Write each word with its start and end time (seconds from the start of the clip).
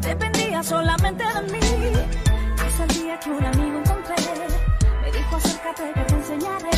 dependía 0.00 0.62
solamente 0.62 1.24
de 1.24 1.52
mí. 1.52 1.92
Hasta 2.64 2.84
el 2.84 2.88
día 2.90 3.20
que 3.20 3.30
un 3.30 3.44
amigo 3.44 3.78
encontré, 3.78 4.16
me 5.02 5.12
dijo 5.12 5.36
acércate 5.36 5.92
que 5.94 6.00
te 6.00 6.14
enseñaré 6.14 6.70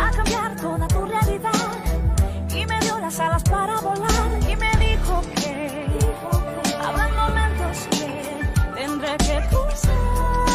a 0.00 0.10
cambiar 0.10 0.56
toda 0.56 0.88
tu 0.88 1.06
realidad. 1.06 1.52
Y 2.50 2.66
me 2.66 2.80
dio 2.80 2.98
las 2.98 3.18
alas 3.20 3.42
para 3.44 3.80
volar 3.80 4.30
y 4.48 4.56
me 4.56 4.70
dijo 4.86 5.22
que 5.34 5.86
habrá 6.82 7.08
momentos 7.08 7.88
que 7.90 8.74
tendré 8.74 9.16
que 9.18 9.48
cruzar 9.48 10.53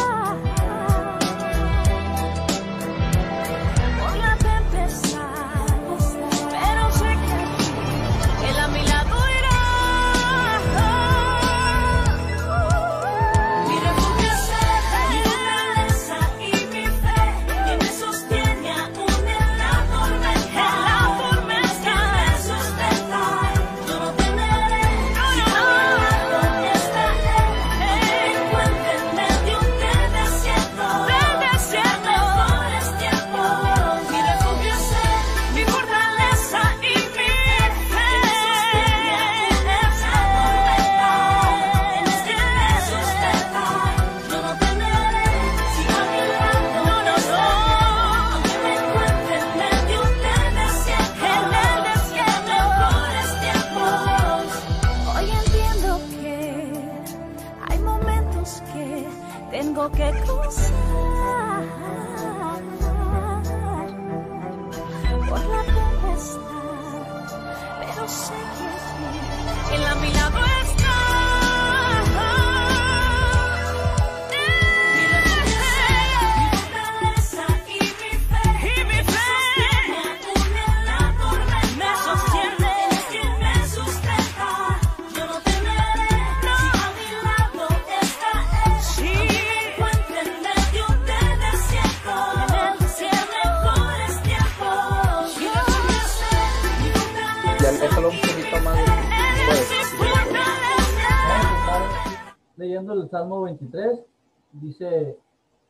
dice, 104.80 105.18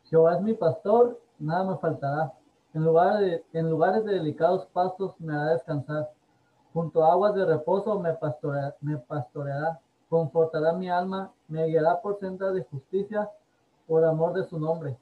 Jehová 0.04 0.36
es 0.36 0.40
mi 0.42 0.54
pastor, 0.54 1.20
nada 1.38 1.64
me 1.64 1.78
faltará. 1.78 2.32
En 2.74 2.84
lugares, 2.84 3.20
de, 3.52 3.58
en 3.58 3.68
lugares 3.68 4.04
de 4.04 4.14
delicados 4.14 4.66
pastos 4.66 5.14
me 5.18 5.34
hará 5.34 5.52
descansar. 5.52 6.10
Junto 6.72 7.04
a 7.04 7.12
aguas 7.12 7.34
de 7.34 7.44
reposo 7.44 7.98
me, 7.98 8.14
pastorea- 8.14 8.74
me 8.80 8.96
pastoreará. 8.98 9.80
Confortará 10.08 10.72
mi 10.72 10.88
alma, 10.88 11.32
me 11.48 11.66
guiará 11.66 12.00
por 12.00 12.18
sendas 12.18 12.54
de 12.54 12.64
justicia, 12.64 13.28
por 13.86 14.04
amor 14.04 14.32
de 14.34 14.44
su 14.44 14.58
nombre. 14.58 14.96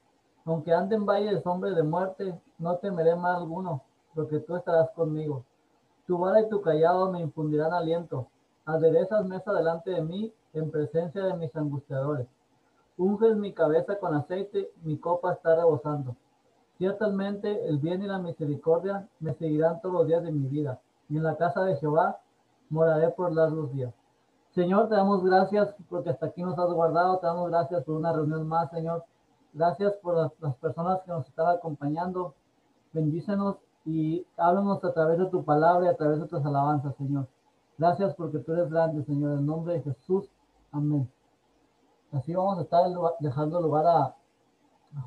Aunque 0.44 0.72
ande 0.72 0.96
en 0.96 1.04
valle 1.04 1.34
de 1.34 1.74
de 1.74 1.82
muerte, 1.82 2.38
no 2.58 2.76
temeré 2.76 3.14
mal 3.14 3.36
alguno, 3.36 3.82
porque 4.14 4.38
tú 4.40 4.56
estarás 4.56 4.90
conmigo. 4.90 5.44
Tu 6.06 6.16
vara 6.16 6.40
y 6.40 6.48
tu 6.48 6.62
callado 6.62 7.10
me 7.12 7.20
infundirán 7.20 7.72
aliento. 7.74 8.28
Aderezas 8.64 9.26
mesa 9.26 9.52
delante 9.52 9.90
de 9.90 10.00
mí 10.00 10.32
en 10.54 10.70
presencia 10.70 11.24
de 11.24 11.34
mis 11.34 11.54
angustiadores. 11.54 12.26
Unges 12.98 13.36
mi 13.36 13.52
cabeza 13.52 13.98
con 13.98 14.14
aceite, 14.14 14.72
mi 14.82 14.98
copa 14.98 15.32
está 15.32 15.54
rebosando. 15.54 16.16
Ciertamente 16.78 17.68
el 17.68 17.78
bien 17.78 18.02
y 18.02 18.06
la 18.06 18.18
misericordia 18.18 19.08
me 19.20 19.34
seguirán 19.34 19.80
todos 19.80 19.94
los 19.94 20.06
días 20.08 20.22
de 20.22 20.32
mi 20.32 20.48
vida, 20.48 20.80
y 21.08 21.16
en 21.16 21.22
la 21.22 21.36
casa 21.36 21.62
de 21.62 21.76
Jehová 21.76 22.20
moraré 22.70 23.10
por 23.10 23.32
largos 23.32 23.72
días. 23.72 23.94
Señor, 24.50 24.88
te 24.88 24.96
damos 24.96 25.24
gracias 25.24 25.74
porque 25.88 26.10
hasta 26.10 26.26
aquí 26.26 26.42
nos 26.42 26.58
has 26.58 26.70
guardado, 26.72 27.18
te 27.18 27.26
damos 27.26 27.48
gracias 27.50 27.84
por 27.84 27.94
una 27.94 28.12
reunión 28.12 28.46
más, 28.48 28.70
Señor. 28.70 29.04
Gracias 29.52 29.94
por 30.02 30.16
las, 30.16 30.32
las 30.40 30.56
personas 30.56 31.00
que 31.02 31.12
nos 31.12 31.26
están 31.26 31.48
acompañando. 31.48 32.34
Bendícenos 32.92 33.56
y 33.84 34.26
háblanos 34.36 34.82
a 34.84 34.92
través 34.92 35.18
de 35.18 35.26
tu 35.26 35.44
palabra 35.44 35.86
y 35.86 35.88
a 35.88 35.96
través 35.96 36.20
de 36.20 36.26
tus 36.26 36.44
alabanzas, 36.44 36.96
Señor. 36.96 37.28
Gracias 37.78 38.14
porque 38.14 38.38
tú 38.38 38.52
eres 38.52 38.70
grande, 38.70 39.04
Señor, 39.04 39.38
en 39.38 39.46
nombre 39.46 39.74
de 39.74 39.82
Jesús. 39.82 40.28
Amén. 40.72 41.08
Así 42.12 42.34
vamos 42.34 42.58
a 42.58 42.62
estar 42.62 42.84
dejando 43.20 43.60
lugar 43.60 43.86
a, 43.86 44.14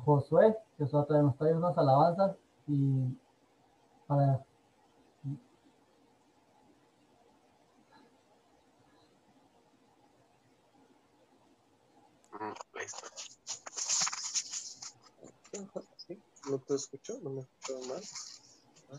Josué, 0.04 0.56
que 0.78 0.84
nos 0.84 1.36
trae 1.36 1.54
unas 1.54 1.76
alabanzas 1.76 2.36
y 2.68 3.18
para 4.06 4.40
Listo. 12.74 13.06
¿Sí? 15.96 16.22
¿No 16.48 16.58
te 16.58 16.74
escucho? 16.74 17.18
¿No 17.22 17.30
me 17.30 17.40
escucho 17.40 17.80
mal? 17.88 18.02
Ah. 18.90 18.98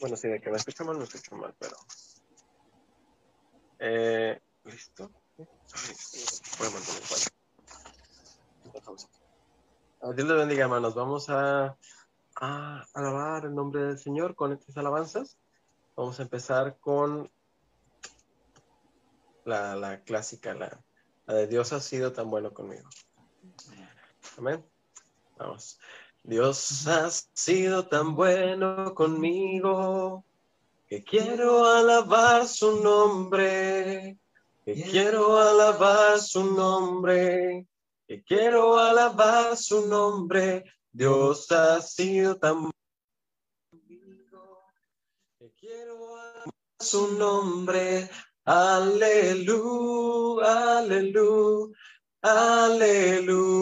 Bueno, 0.00 0.16
sí, 0.16 0.28
de 0.28 0.40
que 0.40 0.50
me 0.50 0.56
escucho 0.56 0.84
mal, 0.84 0.96
me 0.96 1.04
escucho 1.04 1.36
mal, 1.36 1.54
pero... 1.58 1.76
Eh, 3.80 4.40
¿Listo? 4.64 5.10
Ah, 10.00 10.12
Dios 10.14 10.28
les 10.28 10.36
bendiga, 10.36 10.64
hermanos. 10.64 10.94
Vamos 10.94 11.28
a, 11.30 11.76
alabar 12.34 13.44
el 13.44 13.54
nombre 13.54 13.82
del 13.84 13.98
Señor 13.98 14.34
con 14.34 14.52
estas 14.52 14.76
alabanzas. 14.76 15.36
Vamos 15.96 16.18
a 16.18 16.22
empezar 16.22 16.78
con 16.78 17.30
la, 19.44 20.02
clásica, 20.04 20.54
la 20.54 20.82
de 21.26 21.46
Dios 21.46 21.72
ha 21.72 21.80
sido 21.80 22.12
tan 22.12 22.30
bueno 22.30 22.52
conmigo. 22.52 22.88
Amén. 24.38 24.64
Vamos. 25.36 25.78
Dios 26.22 26.86
ha 26.88 27.10
sido 27.10 27.86
tan 27.86 28.14
bueno 28.14 28.94
conmigo 28.94 30.24
que 30.88 31.04
quiero 31.04 31.66
alabar 31.66 32.46
su 32.46 32.82
nombre, 32.82 34.18
que 34.68 34.82
quiero 34.82 35.38
alabar 35.38 36.20
su 36.20 36.44
nombre, 36.44 37.66
que 38.06 38.22
quiero 38.22 38.78
alabar 38.78 39.56
su 39.56 39.86
nombre. 39.86 40.62
Dios 40.92 41.50
ha 41.52 41.80
sido 41.80 42.36
tan 42.36 42.70
conmigo 43.70 44.62
que 45.38 45.50
quiero 45.54 46.18
alabar 46.18 46.52
su 46.78 47.12
nombre. 47.12 48.10
Aleluya, 48.44 49.70
aleluya, 50.80 51.74
aleluya. 52.20 53.56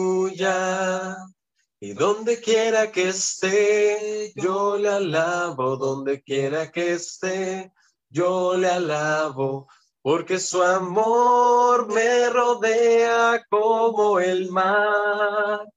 Y 1.79 1.93
donde 1.93 2.41
quiera 2.41 2.91
que 2.91 3.07
esté, 3.07 4.33
yo 4.35 4.75
le 4.77 4.89
alabo, 4.89 5.77
donde 5.77 6.21
quiera 6.21 6.69
que 6.69 6.95
esté, 6.95 7.71
yo 8.09 8.57
le 8.57 8.67
alabo, 8.67 9.69
porque 10.07 10.39
su 10.39 10.63
amor 10.63 11.93
me 11.93 12.29
rodea 12.29 13.45
como 13.49 14.21
el 14.21 14.49
mar. 14.49 15.67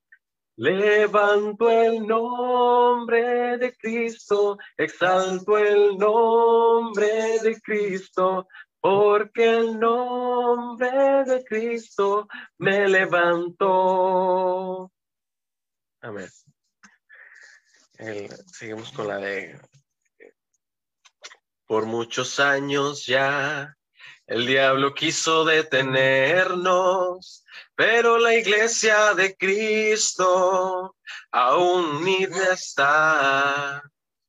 Levanto 0.55 1.69
el 1.69 2.07
nombre 2.07 3.59
de 3.59 3.77
Cristo, 3.77 4.57
exalto 4.77 5.59
el 5.59 5.99
nombre 5.99 7.41
de 7.41 7.61
Cristo, 7.61 8.47
porque 8.79 9.51
el 9.51 9.81
nombre 9.81 11.25
de 11.25 11.45
Cristo 11.45 12.29
me 12.59 12.87
levantó. 12.87 13.73
Amén. 16.03 16.29
Seguimos 18.47 18.93
con 18.93 19.09
la 19.09 19.17
de 19.17 19.61
por 21.67 21.87
muchos 21.87 22.39
años 22.39 23.05
ya 23.07 23.77
El 24.31 24.47
diablo 24.47 24.95
quiso 24.95 25.45
detenernos, 25.45 27.45
pero 27.75 28.17
la 28.17 28.37
iglesia 28.37 29.13
de 29.15 29.37
Cristo 29.37 30.95
aún 31.33 31.97
unida 31.97 32.53
está. 32.53 33.83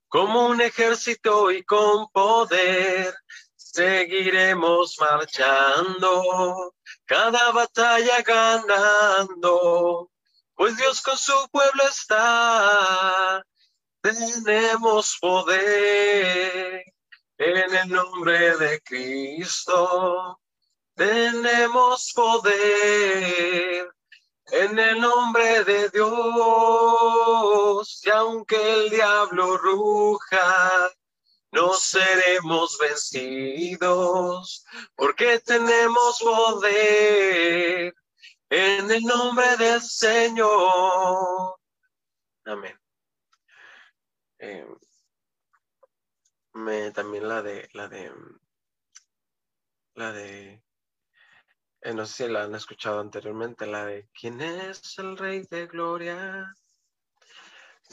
Como 0.08 0.48
un 0.48 0.60
ejército 0.60 1.52
y 1.52 1.64
con 1.64 2.10
poder, 2.10 3.14
seguiremos 3.56 4.98
marchando, 5.00 6.74
cada 7.06 7.52
batalla 7.52 8.24
ganando, 8.24 10.10
pues 10.56 10.78
Dios 10.78 11.00
con 11.04 11.16
su 11.16 11.48
pueblo 11.52 11.84
está. 11.84 13.46
Tenemos 14.02 15.16
poder 15.22 16.86
en 17.44 17.76
el 17.76 17.90
nombre 17.90 18.56
de 18.58 18.80
Cristo. 18.82 20.40
Tenemos 20.96 22.12
poder 22.14 23.92
en 24.52 24.78
el 24.78 25.02
nombre 25.02 25.64
de 25.64 25.90
Dios. 25.90 26.12
Y 28.06 28.10
aunque 28.12 28.74
el 28.74 28.92
diablo 28.92 29.58
ruja, 29.58 30.92
no 31.52 31.74
seremos 31.74 32.78
vencidos, 32.78 34.64
porque 34.96 35.40
tenemos 35.40 36.20
poder 36.20 37.96
en 38.50 38.92
el 38.92 39.02
nombre 39.02 39.58
del 39.58 39.82
Señor. 39.82 41.56
Amén. 42.46 42.80
Eh, 44.38 44.66
me, 46.54 46.92
también 46.92 47.28
la 47.28 47.42
de, 47.42 47.70
la 47.74 47.88
de, 47.88 48.12
la 49.96 50.12
de, 50.12 50.64
eh, 51.82 51.94
no 51.94 52.06
sé 52.06 52.26
si 52.26 52.32
la 52.32 52.44
han 52.44 52.56
escuchado 52.56 53.00
anteriormente, 53.00 53.66
la 53.66 53.86
de 53.86 54.10
¿Quién 54.14 54.42
es 54.42 54.98
el 55.00 55.18
Rey 55.18 55.44
de 55.50 55.68
Gloria? 55.68 56.54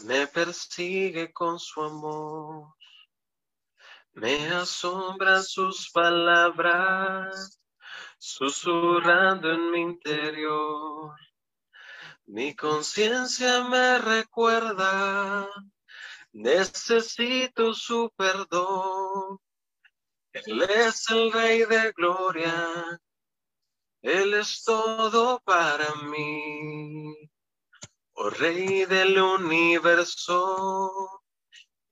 Me 0.05 0.26
persigue 0.26 1.32
con 1.32 1.58
su 1.58 1.82
amor, 1.82 2.75
me 4.12 4.49
asombran 4.50 5.43
sus 5.43 5.90
palabras, 5.90 7.61
susurrando 8.19 9.52
en 9.52 9.70
mi 9.70 9.81
interior. 9.81 11.16
Mi 12.26 12.54
conciencia 12.54 13.64
me 13.64 13.99
recuerda 13.99 15.49
Necesito 16.32 17.75
su 17.75 18.12
perdón. 18.16 19.38
Él 20.32 20.62
es 20.62 21.08
el 21.10 21.32
Rey 21.32 21.64
de 21.64 21.92
Gloria. 21.92 23.00
Él 24.02 24.34
es 24.34 24.62
todo 24.64 25.40
para 25.40 25.94
mí. 26.02 27.14
Oh 28.12 28.30
Rey 28.30 28.84
del 28.84 29.20
universo 29.20 31.22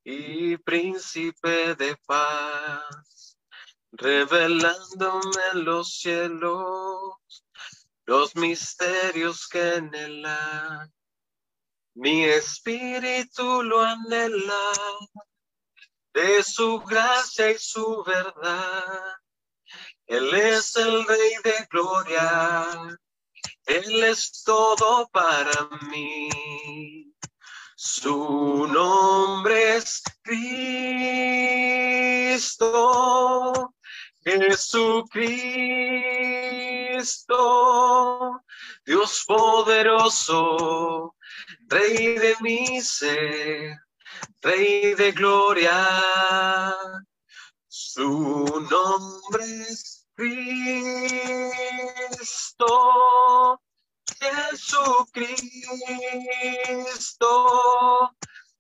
y 0.05 0.57
príncipe 0.59 1.75
de 1.75 1.97
paz, 2.07 3.37
revelándome 3.93 5.55
los 5.55 5.99
cielos 5.99 7.17
los 8.07 8.37
misterios 8.37 9.49
que 9.49 9.75
en 9.75 9.93
hay. 10.25 10.89
Mi 11.97 12.25
espíritu 12.25 13.63
lo 13.63 13.81
anhela 13.81 14.73
de 16.13 16.43
su 16.43 16.81
gracia 16.81 17.53
y 17.53 17.59
su 17.59 18.05
verdad. 18.05 19.15
Él 20.07 20.35
es 20.35 20.77
el 20.77 21.07
Rey 21.07 21.33
de 21.43 21.67
Gloria. 21.71 22.99
Él 23.65 24.05
es 24.05 24.43
todo 24.45 25.09
para 25.09 25.71
mí. 25.91 27.15
Su 27.77 28.69
nombre 28.71 29.77
es 29.77 30.03
Cristo. 30.23 31.23
Jesucristo. 34.23 36.76
Dios 38.85 39.25
poderoso 39.27 41.15
Rey 41.69 42.19
de 42.19 42.37
mi 42.41 42.81
Rey 44.43 44.95
de 44.95 45.13
gloria, 45.13 46.75
su 47.69 48.67
nombre 48.71 49.45
es 49.45 50.07
Cristo, 50.15 50.41
Jesucristo, 54.19 55.37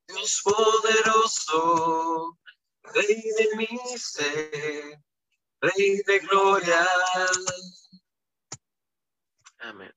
Dios 0.08 0.42
poderoso, 0.44 2.36
Rey 2.82 3.22
de 3.38 3.56
mi 3.56 3.68
Rey 5.60 6.02
de 6.06 6.18
gloria. 6.20 6.86
Amén. 9.68 9.90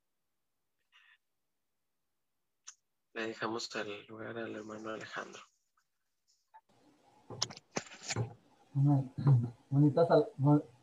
Le 3.14 3.28
dejamos 3.28 3.70
el 3.76 4.08
lugar 4.08 4.36
al 4.36 4.56
hermano 4.56 4.90
Alejandro. 4.90 5.44
Amén. 8.76 9.12
Bonita, 9.70 10.08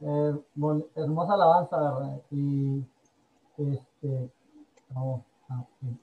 eh, 0.00 0.34
bon- 0.54 0.86
hermosa 0.94 1.34
alabanza, 1.34 1.76
¿verdad? 1.80 2.22
Y 2.30 2.84
este, 3.58 4.30
vamos, 4.90 5.24
ah, 5.48 5.64
sí. 5.80 5.98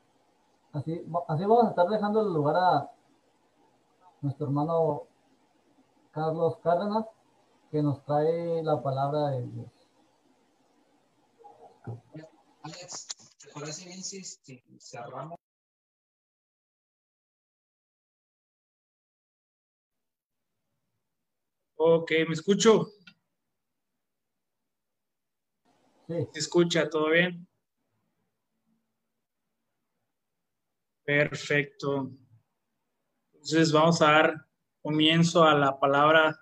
así, 0.73 0.99
va- 1.09 1.23
así 1.29 1.43
vamos 1.45 1.67
a 1.67 1.69
estar 1.69 1.87
dejando 1.87 2.19
el 2.21 2.33
lugar 2.33 2.55
a 2.57 2.91
nuestro 4.21 4.47
hermano 4.47 5.03
Carlos 6.11 6.57
Cárdenas, 6.57 7.05
que 7.71 7.81
nos 7.81 8.03
trae 8.03 8.61
la 8.61 8.81
palabra 8.83 9.29
de 9.29 9.43
Dios. 9.47 9.71
Alex, 12.63 13.07
¿te 13.39 13.49
parece 13.49 13.85
bien 13.85 14.01
si, 14.01 14.23
si 14.23 14.63
cerramos? 14.79 15.37
Ok, 21.75 22.11
¿me 22.25 22.33
escucho? 22.33 22.93
Sí, 26.07 26.13
¿Se 26.31 26.39
escucha? 26.39 26.89
¿Todo 26.89 27.09
bien? 27.09 27.45
Perfecto. 31.03 32.11
Entonces 33.33 33.73
vamos 33.73 34.01
a 34.01 34.11
dar 34.11 34.47
comienzo 34.81 35.43
a 35.43 35.53
la 35.53 35.77
palabra 35.77 36.39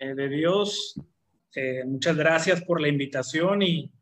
eh, 0.00 0.14
de 0.16 0.28
Dios. 0.28 1.00
Eh, 1.54 1.84
muchas 1.84 2.16
gracias 2.16 2.64
por 2.64 2.80
la 2.80 2.88
invitación 2.88 3.62
y 3.62 3.92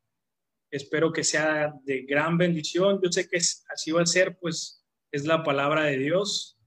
espero 0.73 1.12
que 1.12 1.23
sea 1.23 1.75
de 1.85 2.02
gran 2.02 2.38
bendición. 2.38 2.99
Yo 3.02 3.12
sé 3.12 3.29
que 3.29 3.37
así 3.37 3.93
va 3.93 4.02
a 4.02 4.07
ser, 4.07 4.38
pues 4.38 4.83
es 5.12 5.26
la 5.26 5.45
palabra 5.45 5.85
de 5.85 5.99
Dios. 5.99 6.59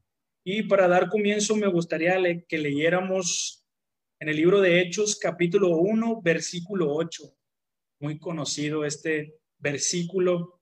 Y 0.44 0.64
para 0.64 0.88
dar 0.88 1.10
comienzo 1.10 1.56
me 1.56 1.68
gustaría 1.68 2.16
que 2.48 2.58
leyéramos 2.60 3.66
en 4.20 4.30
el 4.30 4.36
libro 4.36 4.62
de 4.62 4.80
Hechos 4.80 5.18
capítulo 5.18 5.70
1, 5.78 6.22
versículo 6.22 6.94
8. 6.94 7.36
Muy 8.00 8.20
conocido 8.20 8.86
este 8.86 9.40
versículo. 9.58 10.62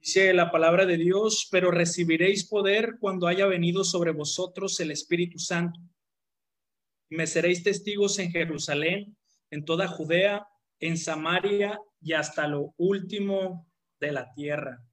Dice 0.00 0.32
la 0.32 0.50
palabra 0.50 0.86
de 0.86 0.96
Dios, 0.96 1.48
pero 1.50 1.70
recibiréis 1.70 2.48
poder 2.48 2.96
cuando 2.98 3.26
haya 3.26 3.46
venido 3.46 3.84
sobre 3.84 4.12
vosotros 4.12 4.80
el 4.80 4.90
Espíritu 4.90 5.38
Santo. 5.38 5.78
Me 7.10 7.26
seréis 7.26 7.62
testigos 7.62 8.18
en 8.18 8.30
Jerusalén, 8.30 9.16
en 9.50 9.64
toda 9.66 9.86
Judea, 9.86 10.48
en 10.80 10.96
Samaria 10.96 11.80
y 12.00 12.12
hasta 12.12 12.46
lo 12.46 12.74
último 12.76 13.68
de 14.00 14.12
la 14.12 14.32
tierra. 14.34 14.84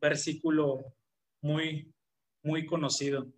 Versículo 0.00 0.94
muy, 1.42 1.92
muy 2.42 2.66
conocido. 2.66 3.32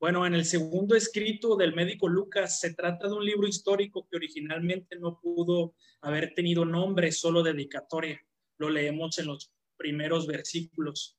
Bueno, 0.00 0.24
en 0.26 0.34
el 0.34 0.44
segundo 0.44 0.94
escrito 0.94 1.56
del 1.56 1.74
médico 1.74 2.08
Lucas 2.08 2.60
se 2.60 2.74
trata 2.74 3.08
de 3.08 3.14
un 3.14 3.24
libro 3.24 3.48
histórico 3.48 4.06
que 4.08 4.16
originalmente 4.16 4.96
no 4.96 5.18
pudo 5.20 5.74
haber 6.02 6.34
tenido 6.34 6.64
nombre, 6.64 7.10
solo 7.10 7.42
dedicatoria. 7.42 8.20
Lo 8.58 8.70
leemos 8.70 9.18
en 9.18 9.26
los 9.26 9.52
primeros 9.76 10.26
versículos. 10.26 11.18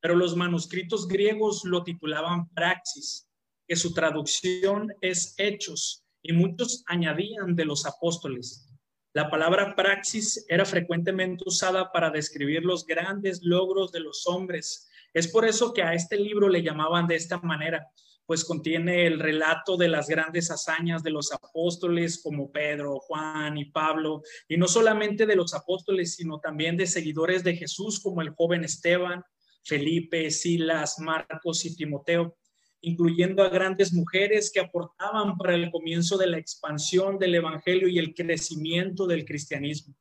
Pero 0.00 0.14
los 0.14 0.36
manuscritos 0.36 1.08
griegos 1.08 1.64
lo 1.64 1.84
titulaban 1.84 2.48
Praxis, 2.54 3.28
que 3.66 3.76
su 3.76 3.92
traducción 3.92 4.94
es 5.02 5.34
Hechos, 5.36 6.07
y 6.22 6.32
muchos 6.32 6.84
añadían 6.86 7.54
de 7.54 7.64
los 7.64 7.86
apóstoles. 7.86 8.68
La 9.14 9.30
palabra 9.30 9.74
praxis 9.74 10.44
era 10.48 10.64
frecuentemente 10.64 11.42
usada 11.46 11.90
para 11.90 12.10
describir 12.10 12.64
los 12.64 12.86
grandes 12.86 13.42
logros 13.42 13.90
de 13.90 14.00
los 14.00 14.26
hombres. 14.26 14.88
Es 15.12 15.28
por 15.28 15.44
eso 15.44 15.72
que 15.72 15.82
a 15.82 15.94
este 15.94 16.16
libro 16.16 16.48
le 16.48 16.62
llamaban 16.62 17.06
de 17.08 17.16
esta 17.16 17.38
manera, 17.40 17.88
pues 18.26 18.44
contiene 18.44 19.06
el 19.06 19.18
relato 19.18 19.76
de 19.76 19.88
las 19.88 20.06
grandes 20.06 20.50
hazañas 20.50 21.02
de 21.02 21.10
los 21.10 21.32
apóstoles 21.32 22.20
como 22.22 22.52
Pedro, 22.52 23.00
Juan 23.00 23.58
y 23.58 23.64
Pablo, 23.64 24.22
y 24.46 24.56
no 24.56 24.68
solamente 24.68 25.26
de 25.26 25.34
los 25.34 25.52
apóstoles, 25.52 26.14
sino 26.14 26.38
también 26.38 26.76
de 26.76 26.86
seguidores 26.86 27.42
de 27.42 27.56
Jesús 27.56 28.00
como 28.00 28.22
el 28.22 28.30
joven 28.30 28.64
Esteban, 28.64 29.24
Felipe, 29.64 30.30
Silas, 30.30 30.98
Marcos 30.98 31.64
y 31.64 31.74
Timoteo, 31.74 32.37
incluyendo 32.80 33.42
a 33.42 33.48
grandes 33.48 33.92
mujeres 33.92 34.50
que 34.52 34.60
aportaban 34.60 35.36
para 35.36 35.54
el 35.54 35.70
comienzo 35.70 36.16
de 36.16 36.28
la 36.28 36.38
expansión 36.38 37.18
del 37.18 37.34
Evangelio 37.34 37.88
y 37.88 37.98
el 37.98 38.14
crecimiento 38.14 39.06
del 39.06 39.24
cristianismo. 39.24 39.94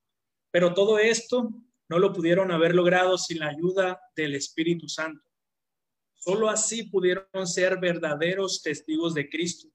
Pero 0.51 0.73
todo 0.73 0.99
esto 0.99 1.49
no 1.89 1.99
lo 1.99 2.13
pudieron 2.13 2.51
haber 2.51 2.75
logrado 2.75 3.17
sin 3.17 3.39
la 3.39 3.47
ayuda 3.47 3.99
del 4.15 4.35
Espíritu 4.35 4.87
Santo. 4.87 5.23
Solo 6.15 6.49
así 6.49 6.83
pudieron 6.83 7.47
ser 7.47 7.79
verdaderos 7.79 8.61
testigos 8.61 9.13
de 9.13 9.29
Cristo, 9.29 9.69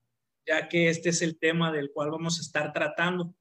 ya 0.47 0.69
que 0.69 0.89
este 0.89 1.11
es 1.11 1.23
el 1.23 1.39
tema 1.39 1.73
del 1.73 1.91
cual 1.93 2.11
vamos 2.11 2.39
a 2.39 2.43
estar 2.43 2.73
tratando. 2.73 3.35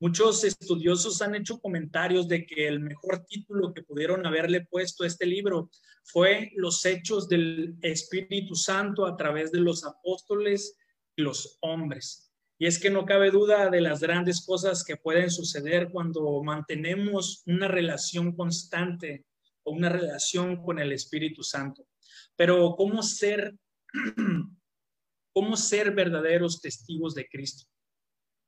Muchos 0.00 0.44
estudiosos 0.44 1.20
han 1.22 1.34
hecho 1.34 1.58
comentarios 1.58 2.28
de 2.28 2.46
que 2.46 2.68
el 2.68 2.78
mejor 2.78 3.24
título 3.24 3.74
que 3.74 3.82
pudieron 3.82 4.24
haberle 4.26 4.64
puesto 4.64 5.02
a 5.02 5.08
este 5.08 5.26
libro 5.26 5.70
fue 6.04 6.52
Los 6.54 6.86
hechos 6.86 7.28
del 7.28 7.76
Espíritu 7.82 8.54
Santo 8.54 9.06
a 9.06 9.16
través 9.16 9.50
de 9.50 9.58
los 9.58 9.84
apóstoles 9.84 10.76
y 11.16 11.22
los 11.22 11.58
hombres. 11.62 12.32
Y 12.60 12.66
es 12.66 12.78
que 12.78 12.90
no 12.90 13.06
cabe 13.06 13.32
duda 13.32 13.70
de 13.70 13.80
las 13.80 13.98
grandes 13.98 14.46
cosas 14.46 14.84
que 14.84 14.96
pueden 14.96 15.30
suceder 15.30 15.90
cuando 15.90 16.44
mantenemos 16.44 17.42
una 17.46 17.66
relación 17.66 18.36
constante 18.36 19.24
o 19.64 19.72
una 19.72 19.88
relación 19.88 20.62
con 20.62 20.78
el 20.78 20.92
Espíritu 20.92 21.42
Santo. 21.42 21.88
Pero 22.36 22.76
¿cómo 22.76 23.02
ser, 23.02 23.56
cómo 25.34 25.56
ser 25.56 25.92
verdaderos 25.92 26.60
testigos 26.60 27.16
de 27.16 27.28
Cristo? 27.28 27.68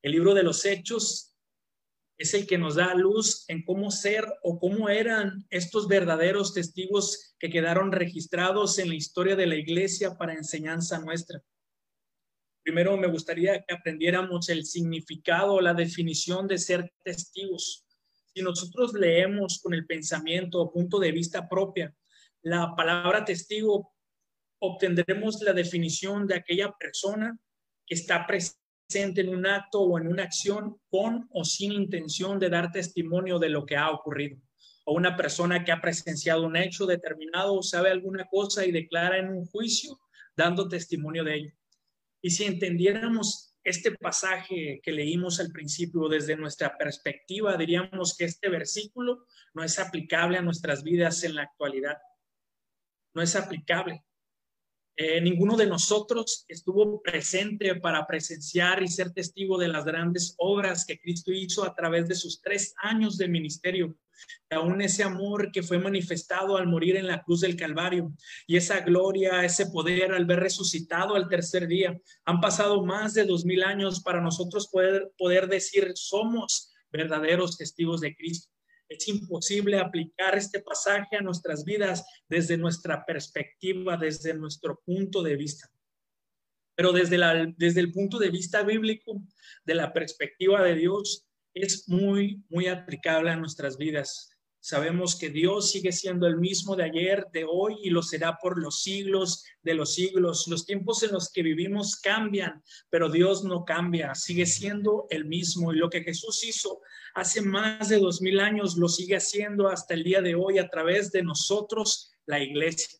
El 0.00 0.12
libro 0.12 0.32
de 0.32 0.44
los 0.44 0.64
Hechos 0.64 1.29
es 2.20 2.34
el 2.34 2.46
que 2.46 2.58
nos 2.58 2.74
da 2.74 2.94
luz 2.94 3.46
en 3.48 3.64
cómo 3.64 3.90
ser 3.90 4.26
o 4.42 4.58
cómo 4.58 4.90
eran 4.90 5.46
estos 5.48 5.88
verdaderos 5.88 6.52
testigos 6.52 7.34
que 7.38 7.48
quedaron 7.48 7.92
registrados 7.92 8.78
en 8.78 8.90
la 8.90 8.94
historia 8.94 9.36
de 9.36 9.46
la 9.46 9.56
iglesia 9.56 10.18
para 10.18 10.34
enseñanza 10.34 10.98
nuestra. 10.98 11.42
Primero 12.62 12.98
me 12.98 13.06
gustaría 13.06 13.62
que 13.62 13.74
aprendiéramos 13.74 14.50
el 14.50 14.66
significado, 14.66 15.62
la 15.62 15.72
definición 15.72 16.46
de 16.46 16.58
ser 16.58 16.92
testigos. 17.02 17.86
Si 18.34 18.42
nosotros 18.42 18.92
leemos 18.92 19.58
con 19.62 19.72
el 19.72 19.86
pensamiento 19.86 20.60
o 20.60 20.70
punto 20.70 20.98
de 20.98 21.12
vista 21.12 21.48
propia, 21.48 21.96
la 22.42 22.74
palabra 22.76 23.24
testigo, 23.24 23.94
obtendremos 24.58 25.40
la 25.40 25.54
definición 25.54 26.26
de 26.26 26.34
aquella 26.34 26.70
persona 26.78 27.40
que 27.86 27.94
está 27.94 28.26
presente 28.26 28.59
en 28.94 29.28
un 29.28 29.46
acto 29.46 29.80
o 29.80 29.98
en 29.98 30.08
una 30.08 30.24
acción 30.24 30.76
con 30.88 31.28
o 31.30 31.44
sin 31.44 31.72
intención 31.72 32.38
de 32.38 32.50
dar 32.50 32.72
testimonio 32.72 33.38
de 33.38 33.48
lo 33.48 33.64
que 33.64 33.76
ha 33.76 33.90
ocurrido. 33.90 34.38
O 34.84 34.94
una 34.94 35.16
persona 35.16 35.64
que 35.64 35.72
ha 35.72 35.80
presenciado 35.80 36.46
un 36.46 36.56
hecho 36.56 36.86
determinado, 36.86 37.62
sabe 37.62 37.90
alguna 37.90 38.26
cosa 38.30 38.64
y 38.64 38.72
declara 38.72 39.18
en 39.18 39.28
un 39.28 39.46
juicio 39.46 39.98
dando 40.36 40.68
testimonio 40.68 41.24
de 41.24 41.34
ello. 41.34 41.52
Y 42.22 42.30
si 42.30 42.44
entendiéramos 42.44 43.54
este 43.62 43.92
pasaje 43.92 44.80
que 44.82 44.92
leímos 44.92 45.38
al 45.38 45.50
principio 45.52 46.08
desde 46.08 46.36
nuestra 46.36 46.76
perspectiva, 46.76 47.56
diríamos 47.56 48.16
que 48.16 48.24
este 48.24 48.48
versículo 48.48 49.26
no 49.54 49.62
es 49.62 49.78
aplicable 49.78 50.38
a 50.38 50.42
nuestras 50.42 50.82
vidas 50.82 51.22
en 51.24 51.34
la 51.34 51.42
actualidad 51.42 51.96
no 53.14 53.22
es 53.22 53.36
aplicable. 53.36 54.04
Eh, 55.02 55.18
ninguno 55.22 55.56
de 55.56 55.66
nosotros 55.66 56.44
estuvo 56.46 57.00
presente 57.00 57.74
para 57.76 58.06
presenciar 58.06 58.82
y 58.82 58.88
ser 58.88 59.14
testigo 59.14 59.56
de 59.56 59.66
las 59.66 59.86
grandes 59.86 60.34
obras 60.36 60.84
que 60.84 61.00
Cristo 61.00 61.32
hizo 61.32 61.64
a 61.64 61.74
través 61.74 62.06
de 62.06 62.14
sus 62.14 62.42
tres 62.42 62.74
años 62.76 63.16
de 63.16 63.26
ministerio. 63.26 63.96
aún 64.50 64.82
ese 64.82 65.02
amor 65.02 65.50
que 65.52 65.62
fue 65.62 65.78
manifestado 65.78 66.58
al 66.58 66.66
morir 66.66 66.96
en 66.96 67.06
la 67.06 67.22
cruz 67.22 67.40
del 67.40 67.56
Calvario 67.56 68.12
y 68.46 68.58
esa 68.58 68.80
gloria, 68.80 69.42
ese 69.42 69.70
poder 69.70 70.12
al 70.12 70.26
ver 70.26 70.40
resucitado 70.40 71.14
al 71.14 71.30
tercer 71.30 71.66
día. 71.66 71.98
Han 72.26 72.42
pasado 72.42 72.84
más 72.84 73.14
de 73.14 73.24
dos 73.24 73.46
mil 73.46 73.62
años 73.62 74.02
para 74.02 74.20
nosotros 74.20 74.68
poder, 74.68 75.12
poder 75.16 75.48
decir 75.48 75.92
somos 75.94 76.74
verdaderos 76.92 77.56
testigos 77.56 78.02
de 78.02 78.14
Cristo. 78.14 78.50
Es 78.90 79.06
imposible 79.06 79.78
aplicar 79.78 80.36
este 80.36 80.60
pasaje 80.60 81.16
a 81.16 81.22
nuestras 81.22 81.64
vidas 81.64 82.04
desde 82.28 82.58
nuestra 82.58 83.06
perspectiva, 83.06 83.96
desde 83.96 84.34
nuestro 84.34 84.82
punto 84.84 85.22
de 85.22 85.36
vista. 85.36 85.70
Pero 86.76 86.92
desde, 86.92 87.16
la, 87.16 87.46
desde 87.56 87.80
el 87.80 87.92
punto 87.92 88.18
de 88.18 88.30
vista 88.30 88.64
bíblico, 88.64 89.22
de 89.64 89.74
la 89.76 89.92
perspectiva 89.92 90.64
de 90.64 90.74
Dios, 90.74 91.28
es 91.54 91.88
muy, 91.88 92.44
muy 92.48 92.66
aplicable 92.66 93.30
a 93.30 93.36
nuestras 93.36 93.78
vidas. 93.78 94.36
Sabemos 94.62 95.16
que 95.16 95.30
Dios 95.30 95.70
sigue 95.70 95.90
siendo 95.90 96.26
el 96.26 96.36
mismo 96.36 96.76
de 96.76 96.84
ayer, 96.84 97.26
de 97.32 97.46
hoy 97.48 97.78
y 97.82 97.88
lo 97.88 98.02
será 98.02 98.36
por 98.36 98.60
los 98.60 98.82
siglos 98.82 99.42
de 99.62 99.72
los 99.74 99.94
siglos. 99.94 100.46
Los 100.48 100.66
tiempos 100.66 101.02
en 101.02 101.12
los 101.12 101.32
que 101.32 101.42
vivimos 101.42 101.96
cambian, 101.96 102.62
pero 102.90 103.10
Dios 103.10 103.42
no 103.42 103.64
cambia, 103.64 104.14
sigue 104.14 104.44
siendo 104.44 105.06
el 105.08 105.24
mismo. 105.24 105.72
Y 105.72 105.76
lo 105.76 105.88
que 105.88 106.02
Jesús 106.02 106.44
hizo 106.44 106.82
hace 107.14 107.40
más 107.40 107.88
de 107.88 107.98
dos 107.98 108.20
mil 108.20 108.38
años 108.38 108.76
lo 108.76 108.88
sigue 108.88 109.16
haciendo 109.16 109.68
hasta 109.68 109.94
el 109.94 110.04
día 110.04 110.20
de 110.20 110.34
hoy 110.34 110.58
a 110.58 110.68
través 110.68 111.10
de 111.10 111.22
nosotros, 111.22 112.12
la 112.26 112.42
iglesia. 112.42 112.99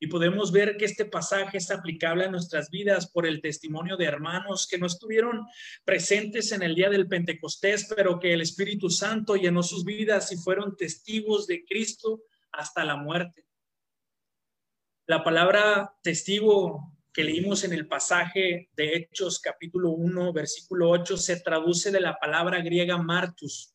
Y 0.00 0.06
podemos 0.06 0.52
ver 0.52 0.76
que 0.76 0.84
este 0.84 1.04
pasaje 1.04 1.58
es 1.58 1.70
aplicable 1.70 2.24
a 2.24 2.30
nuestras 2.30 2.70
vidas 2.70 3.10
por 3.10 3.26
el 3.26 3.40
testimonio 3.40 3.96
de 3.96 4.04
hermanos 4.04 4.68
que 4.70 4.78
no 4.78 4.86
estuvieron 4.86 5.44
presentes 5.84 6.52
en 6.52 6.62
el 6.62 6.74
día 6.74 6.88
del 6.88 7.08
Pentecostés, 7.08 7.92
pero 7.96 8.20
que 8.20 8.32
el 8.32 8.40
Espíritu 8.40 8.90
Santo 8.90 9.34
llenó 9.34 9.62
sus 9.62 9.84
vidas 9.84 10.30
y 10.30 10.36
fueron 10.36 10.76
testigos 10.76 11.46
de 11.46 11.64
Cristo 11.64 12.22
hasta 12.52 12.84
la 12.84 12.96
muerte. 12.96 13.44
La 15.06 15.24
palabra 15.24 15.94
testigo 16.02 16.94
que 17.12 17.24
leímos 17.24 17.64
en 17.64 17.72
el 17.72 17.88
pasaje 17.88 18.68
de 18.76 18.94
Hechos 18.94 19.40
capítulo 19.40 19.90
1, 19.90 20.32
versículo 20.32 20.90
8, 20.90 21.16
se 21.16 21.40
traduce 21.40 21.90
de 21.90 22.00
la 22.00 22.16
palabra 22.16 22.60
griega 22.60 22.98
martus 22.98 23.74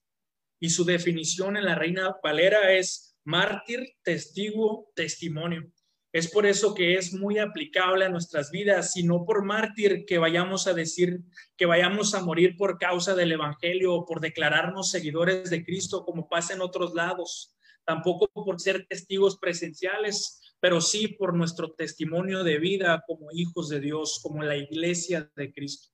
y 0.61 0.69
su 0.69 0.85
definición 0.85 1.57
en 1.57 1.65
la 1.65 1.75
Reina 1.75 2.15
Valera 2.23 2.71
es 2.71 3.17
mártir, 3.25 3.97
testigo, 4.01 4.93
testimonio. 4.95 5.72
Es 6.13 6.29
por 6.29 6.45
eso 6.45 6.75
que 6.75 6.93
es 6.93 7.11
muy 7.11 7.39
aplicable 7.39 8.05
a 8.05 8.09
nuestras 8.09 8.51
vidas, 8.51 8.95
y 8.95 9.01
no 9.01 9.25
por 9.25 9.43
mártir 9.43 10.05
que 10.05 10.19
vayamos 10.19 10.67
a 10.67 10.75
decir 10.75 11.21
que 11.57 11.65
vayamos 11.65 12.13
a 12.13 12.21
morir 12.21 12.55
por 12.55 12.77
causa 12.77 13.15
del 13.15 13.31
Evangelio 13.31 13.95
o 13.95 14.05
por 14.05 14.21
declararnos 14.21 14.91
seguidores 14.91 15.49
de 15.49 15.65
Cristo 15.65 16.05
como 16.05 16.29
pasa 16.29 16.53
en 16.53 16.61
otros 16.61 16.93
lados, 16.93 17.55
tampoco 17.83 18.27
por 18.31 18.61
ser 18.61 18.85
testigos 18.85 19.39
presenciales, 19.39 20.39
pero 20.59 20.81
sí 20.81 21.07
por 21.07 21.33
nuestro 21.33 21.73
testimonio 21.73 22.43
de 22.43 22.59
vida 22.59 23.03
como 23.07 23.31
hijos 23.33 23.69
de 23.69 23.79
Dios, 23.79 24.19
como 24.21 24.43
la 24.43 24.55
iglesia 24.55 25.31
de 25.35 25.51
Cristo. 25.51 25.89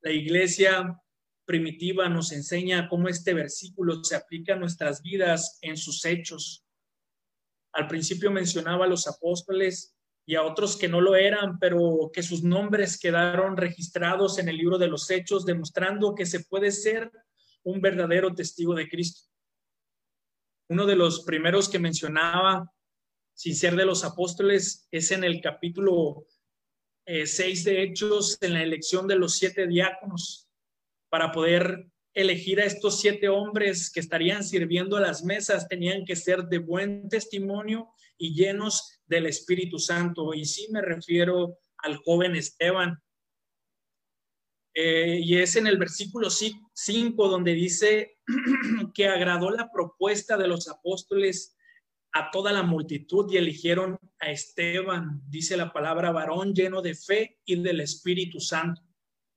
La 0.00 0.12
iglesia 0.12 0.98
primitiva 1.44 2.08
nos 2.08 2.32
enseña 2.32 2.88
cómo 2.88 3.08
este 3.08 3.34
versículo 3.34 4.02
se 4.02 4.16
aplica 4.16 4.54
a 4.54 4.58
nuestras 4.58 5.02
vidas 5.02 5.58
en 5.60 5.76
sus 5.76 6.06
hechos 6.06 6.64
al 7.78 7.86
principio 7.86 8.32
mencionaba 8.32 8.86
a 8.86 8.88
los 8.88 9.06
apóstoles 9.06 9.94
y 10.26 10.34
a 10.34 10.42
otros 10.42 10.76
que 10.76 10.88
no 10.88 11.00
lo 11.00 11.14
eran, 11.14 11.60
pero 11.60 12.10
que 12.12 12.24
sus 12.24 12.42
nombres 12.42 12.98
quedaron 12.98 13.56
registrados 13.56 14.40
en 14.40 14.48
el 14.48 14.56
libro 14.56 14.78
de 14.78 14.88
los 14.88 15.08
hechos, 15.10 15.46
demostrando 15.46 16.16
que 16.16 16.26
se 16.26 16.40
puede 16.40 16.72
ser 16.72 17.08
un 17.62 17.80
verdadero 17.80 18.34
testigo 18.34 18.74
de 18.74 18.88
Cristo. 18.88 19.30
Uno 20.68 20.86
de 20.86 20.96
los 20.96 21.20
primeros 21.20 21.68
que 21.68 21.78
mencionaba, 21.78 22.68
sin 23.32 23.54
ser 23.54 23.76
de 23.76 23.86
los 23.86 24.02
apóstoles, 24.02 24.88
es 24.90 25.12
en 25.12 25.22
el 25.22 25.40
capítulo 25.40 26.26
6 27.06 27.38
eh, 27.38 27.70
de 27.70 27.82
Hechos, 27.84 28.38
en 28.40 28.54
la 28.54 28.64
elección 28.64 29.06
de 29.06 29.14
los 29.14 29.36
siete 29.36 29.68
diáconos, 29.68 30.48
para 31.10 31.30
poder 31.30 31.86
elegir 32.14 32.60
a 32.60 32.64
estos 32.64 33.00
siete 33.00 33.28
hombres 33.28 33.90
que 33.90 34.00
estarían 34.00 34.42
sirviendo 34.42 34.96
a 34.96 35.00
las 35.00 35.24
mesas, 35.24 35.68
tenían 35.68 36.04
que 36.04 36.16
ser 36.16 36.44
de 36.44 36.58
buen 36.58 37.08
testimonio 37.08 37.88
y 38.16 38.34
llenos 38.34 39.00
del 39.06 39.26
Espíritu 39.26 39.78
Santo. 39.78 40.34
Y 40.34 40.44
sí 40.44 40.68
me 40.70 40.82
refiero 40.82 41.58
al 41.78 41.96
joven 41.98 42.34
Esteban. 42.36 43.00
Eh, 44.74 45.20
y 45.22 45.36
es 45.36 45.56
en 45.56 45.66
el 45.66 45.78
versículo 45.78 46.28
5 46.30 47.28
donde 47.28 47.52
dice 47.52 48.18
que 48.94 49.08
agradó 49.08 49.50
la 49.50 49.70
propuesta 49.72 50.36
de 50.36 50.48
los 50.48 50.68
apóstoles 50.68 51.56
a 52.12 52.30
toda 52.30 52.52
la 52.52 52.62
multitud 52.62 53.30
y 53.30 53.36
eligieron 53.36 53.98
a 54.18 54.30
Esteban, 54.30 55.22
dice 55.28 55.56
la 55.56 55.72
palabra 55.72 56.10
varón 56.10 56.54
lleno 56.54 56.80
de 56.80 56.94
fe 56.94 57.38
y 57.44 57.60
del 57.60 57.80
Espíritu 57.80 58.40
Santo. 58.40 58.82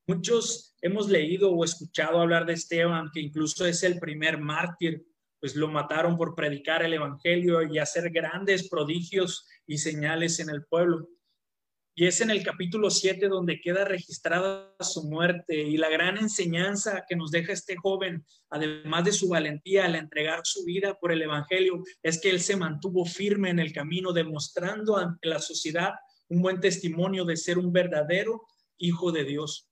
Muchos 0.08 0.75
hemos 0.81 1.10
leído 1.10 1.51
o 1.51 1.63
escuchado 1.63 2.20
hablar 2.20 2.46
de 2.46 2.53
Esteban, 2.53 3.10
que 3.13 3.22
incluso 3.22 3.65
es 3.65 3.84
el 3.84 4.00
primer 4.00 4.39
mártir, 4.39 5.05
pues 5.39 5.55
lo 5.55 5.67
mataron 5.67 6.17
por 6.17 6.36
predicar 6.36 6.84
el 6.84 6.93
Evangelio 6.93 7.63
y 7.63 7.79
hacer 7.79 8.12
grandes 8.12 8.70
prodigios 8.70 9.48
y 9.65 9.77
señales 9.77 10.39
en 10.39 10.50
el 10.50 10.65
pueblo. 10.65 11.08
Y 11.93 12.05
es 12.05 12.22
en 12.22 12.29
el 12.29 12.41
capítulo 12.43 12.89
7 12.89 13.27
donde 13.27 13.60
queda 13.60 13.84
registrada 13.84 14.74
su 14.79 15.10
muerte 15.10 15.55
y 15.55 15.77
la 15.77 15.89
gran 15.89 16.17
enseñanza 16.17 17.03
que 17.08 17.15
nos 17.15 17.31
deja 17.31 17.51
este 17.51 17.75
joven, 17.75 18.25
además 18.50 19.03
de 19.03 19.12
su 19.12 19.27
valentía 19.27 19.86
al 19.86 19.96
entregar 19.96 20.41
su 20.43 20.63
vida 20.63 20.98
por 21.00 21.12
el 21.12 21.22
Evangelio, 21.22 21.84
es 22.01 22.22
que 22.22 22.29
él 22.29 22.39
se 22.39 22.55
mantuvo 22.55 23.05
firme 23.05 23.50
en 23.50 23.60
el 23.60 23.74
camino, 23.74 24.13
demostrando 24.13 24.98
ante 24.98 25.27
la 25.27 25.39
sociedad 25.39 25.91
un 26.29 26.41
buen 26.41 26.62
testimonio 26.62 27.25
de 27.25 27.36
ser 27.36 27.58
un 27.58 27.74
verdadero 27.74 28.41
hijo 28.77 29.12
de 29.12 29.25
Dios. 29.25 29.71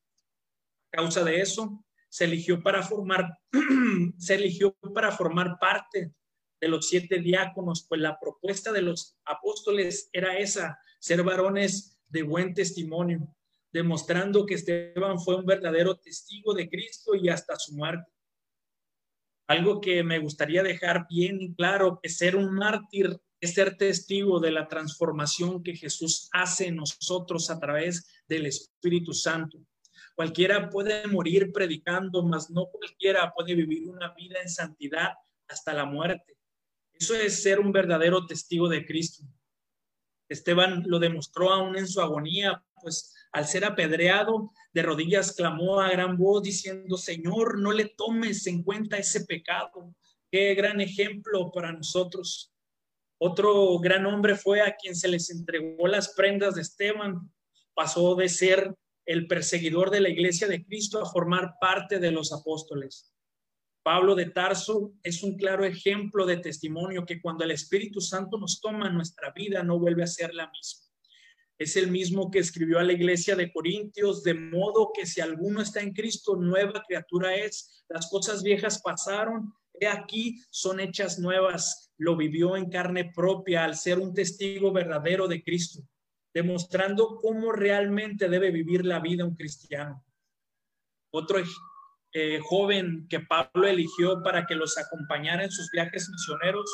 Causa 0.92 1.24
de 1.24 1.42
eso, 1.42 1.86
se 2.10 2.26
eligió 2.26 2.62
para 2.62 2.84
formar, 2.84 3.38
se 4.18 4.36
eligió 4.36 4.76
para 4.94 5.12
formar 5.12 5.58
parte 5.60 6.14
de 6.60 6.68
los 6.68 6.90
siete 6.90 7.20
diáconos, 7.20 7.86
pues 7.88 8.02
la 8.02 8.20
propuesta 8.20 8.72
de 8.72 8.82
los 8.82 9.18
apóstoles 9.26 10.10
era 10.12 10.38
esa, 10.38 10.80
ser 11.00 11.24
varones 11.24 11.98
de 12.08 12.24
buen 12.24 12.54
testimonio, 12.54 13.34
demostrando 13.72 14.46
que 14.46 14.56
Esteban 14.56 15.20
fue 15.20 15.36
un 15.36 15.46
verdadero 15.46 15.98
testigo 15.98 16.54
de 16.54 16.70
Cristo 16.70 17.16
y 17.16 17.30
hasta 17.30 17.56
su 17.56 17.76
muerte. 17.76 18.12
Algo 19.48 19.80
que 19.80 20.04
me 20.04 20.20
gustaría 20.20 20.64
dejar 20.64 21.08
bien 21.10 21.54
claro, 21.56 22.00
que 22.02 22.10
ser 22.10 22.36
un 22.36 22.54
mártir 22.54 23.20
es 23.40 23.54
ser 23.54 23.78
testigo 23.78 24.40
de 24.40 24.52
la 24.52 24.68
transformación 24.68 25.64
que 25.64 25.76
Jesús 25.76 26.30
hace 26.32 26.68
en 26.68 26.76
nosotros 26.76 27.50
a 27.50 27.60
través 27.60 28.06
del 28.28 28.46
Espíritu 28.48 29.14
Santo. 29.14 29.60
Cualquiera 30.20 30.70
puede 30.70 31.08
morir 31.08 31.54
predicando, 31.54 32.22
mas 32.24 32.50
no 32.50 32.66
cualquiera 32.66 33.32
puede 33.34 33.56
vivir 33.56 33.88
una 33.88 34.14
vida 34.16 34.42
en 34.42 34.50
santidad 34.50 35.14
hasta 35.48 35.72
la 35.72 35.86
muerte. 35.86 36.36
Eso 36.92 37.16
es 37.16 37.42
ser 37.42 37.62
un 37.62 37.72
verdadero 37.72 38.26
testigo 38.26 38.68
de 38.68 38.86
Cristo. 38.86 39.24
Esteban 40.28 40.84
lo 40.88 41.00
demostró 41.00 41.54
aún 41.54 41.78
en 41.78 41.88
su 41.88 42.02
agonía, 42.02 42.62
pues 42.82 43.16
al 43.32 43.48
ser 43.48 43.64
apedreado 43.64 44.52
de 44.74 44.84
rodillas 44.84 45.34
clamó 45.34 45.80
a 45.80 45.90
gran 45.90 46.18
voz 46.18 46.44
diciendo, 46.44 46.98
Señor, 46.98 47.58
no 47.58 47.72
le 47.72 47.86
tomes 47.86 48.46
en 48.48 48.62
cuenta 48.62 48.98
ese 48.98 49.24
pecado. 49.24 49.96
Qué 50.30 50.54
gran 50.54 50.82
ejemplo 50.82 51.50
para 51.50 51.72
nosotros. 51.72 52.52
Otro 53.22 53.80
gran 53.80 54.06
hombre 54.06 54.36
fue 54.36 54.60
a 54.60 54.76
quien 54.76 54.98
se 54.98 55.08
les 55.08 55.30
entregó 55.30 55.88
las 55.88 56.10
prendas 56.10 56.56
de 56.56 56.64
Esteban. 56.64 57.32
Pasó 57.74 58.16
de 58.16 58.28
ser 58.28 58.76
el 59.10 59.26
perseguidor 59.26 59.90
de 59.90 60.02
la 60.02 60.10
iglesia 60.10 60.48
de 60.48 60.64
Cristo 60.64 61.02
a 61.02 61.10
formar 61.10 61.56
parte 61.60 61.98
de 61.98 62.12
los 62.12 62.32
apóstoles. 62.32 63.12
Pablo 63.82 64.14
de 64.14 64.28
Tarso 64.28 64.94
es 65.02 65.24
un 65.24 65.36
claro 65.36 65.66
ejemplo 65.66 66.28
de 66.28 66.38
testimonio 66.38 67.08
que 67.08 67.20
cuando 67.20 67.44
el 67.44 67.50
Espíritu 67.50 68.02
Santo 68.02 68.38
nos 68.38 68.62
toma 68.62 68.88
nuestra 68.92 69.32
vida 69.32 69.64
no 69.64 69.80
vuelve 69.80 70.04
a 70.04 70.08
ser 70.08 70.36
la 70.36 70.52
misma. 70.52 70.86
Es 71.58 71.76
el 71.76 71.90
mismo 71.90 72.30
que 72.30 72.38
escribió 72.38 72.78
a 72.78 72.84
la 72.84 72.94
iglesia 72.94 73.36
de 73.36 73.52
Corintios, 73.52 74.22
de 74.22 74.36
modo 74.36 74.92
que 74.94 75.08
si 75.08 75.22
alguno 75.22 75.64
está 75.64 75.82
en 75.82 75.94
Cristo, 75.94 76.36
nueva 76.36 76.84
criatura 76.88 77.36
es. 77.36 77.84
Las 77.90 78.12
cosas 78.12 78.44
viejas 78.44 78.80
pasaron, 78.80 79.52
he 79.74 79.88
aquí, 79.88 80.40
son 80.52 80.80
hechas 80.80 81.18
nuevas. 81.18 81.92
Lo 81.98 82.16
vivió 82.16 82.56
en 82.56 82.70
carne 82.70 83.12
propia 83.16 83.64
al 83.64 83.76
ser 83.76 83.98
un 83.98 84.14
testigo 84.14 84.72
verdadero 84.72 85.28
de 85.28 85.42
Cristo, 85.42 85.82
demostrando 86.34 87.18
cómo 87.22 87.52
realmente 87.52 88.30
debe 88.30 88.52
vivir 88.52 88.86
la 88.86 89.00
vida 89.00 89.26
un 89.26 89.36
cristiano. 89.36 90.04
Otro 91.12 91.40
eh, 92.14 92.40
joven 92.44 93.08
que 93.10 93.20
Pablo 93.20 93.68
eligió 93.68 94.22
para 94.24 94.46
que 94.46 94.56
los 94.56 94.78
acompañara 94.78 95.44
en 95.44 95.52
sus 95.52 95.70
viajes 95.72 96.10
misioneros, 96.10 96.70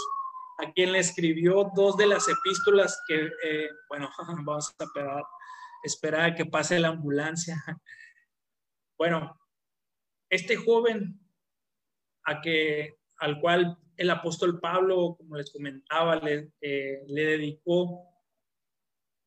a 0.57 0.71
quien 0.71 0.91
le 0.91 0.99
escribió 0.99 1.71
dos 1.75 1.97
de 1.97 2.07
las 2.07 2.27
epístolas 2.27 3.01
que, 3.07 3.31
eh, 3.43 3.69
bueno, 3.89 4.09
vamos 4.45 4.73
a 4.79 4.83
esperar, 4.83 5.23
esperar 5.83 6.21
a 6.21 6.35
que 6.35 6.45
pase 6.45 6.79
la 6.79 6.89
ambulancia. 6.89 7.55
Bueno, 8.97 9.37
este 10.29 10.55
joven 10.55 11.19
a 12.23 12.39
que, 12.39 12.95
al 13.17 13.41
cual 13.41 13.77
el 13.97 14.09
apóstol 14.09 14.61
Pablo, 14.61 15.17
como 15.17 15.35
les 15.35 15.51
comentaba, 15.51 16.15
le, 16.15 16.53
eh, 16.61 17.03
le 17.07 17.25
dedicó 17.25 18.14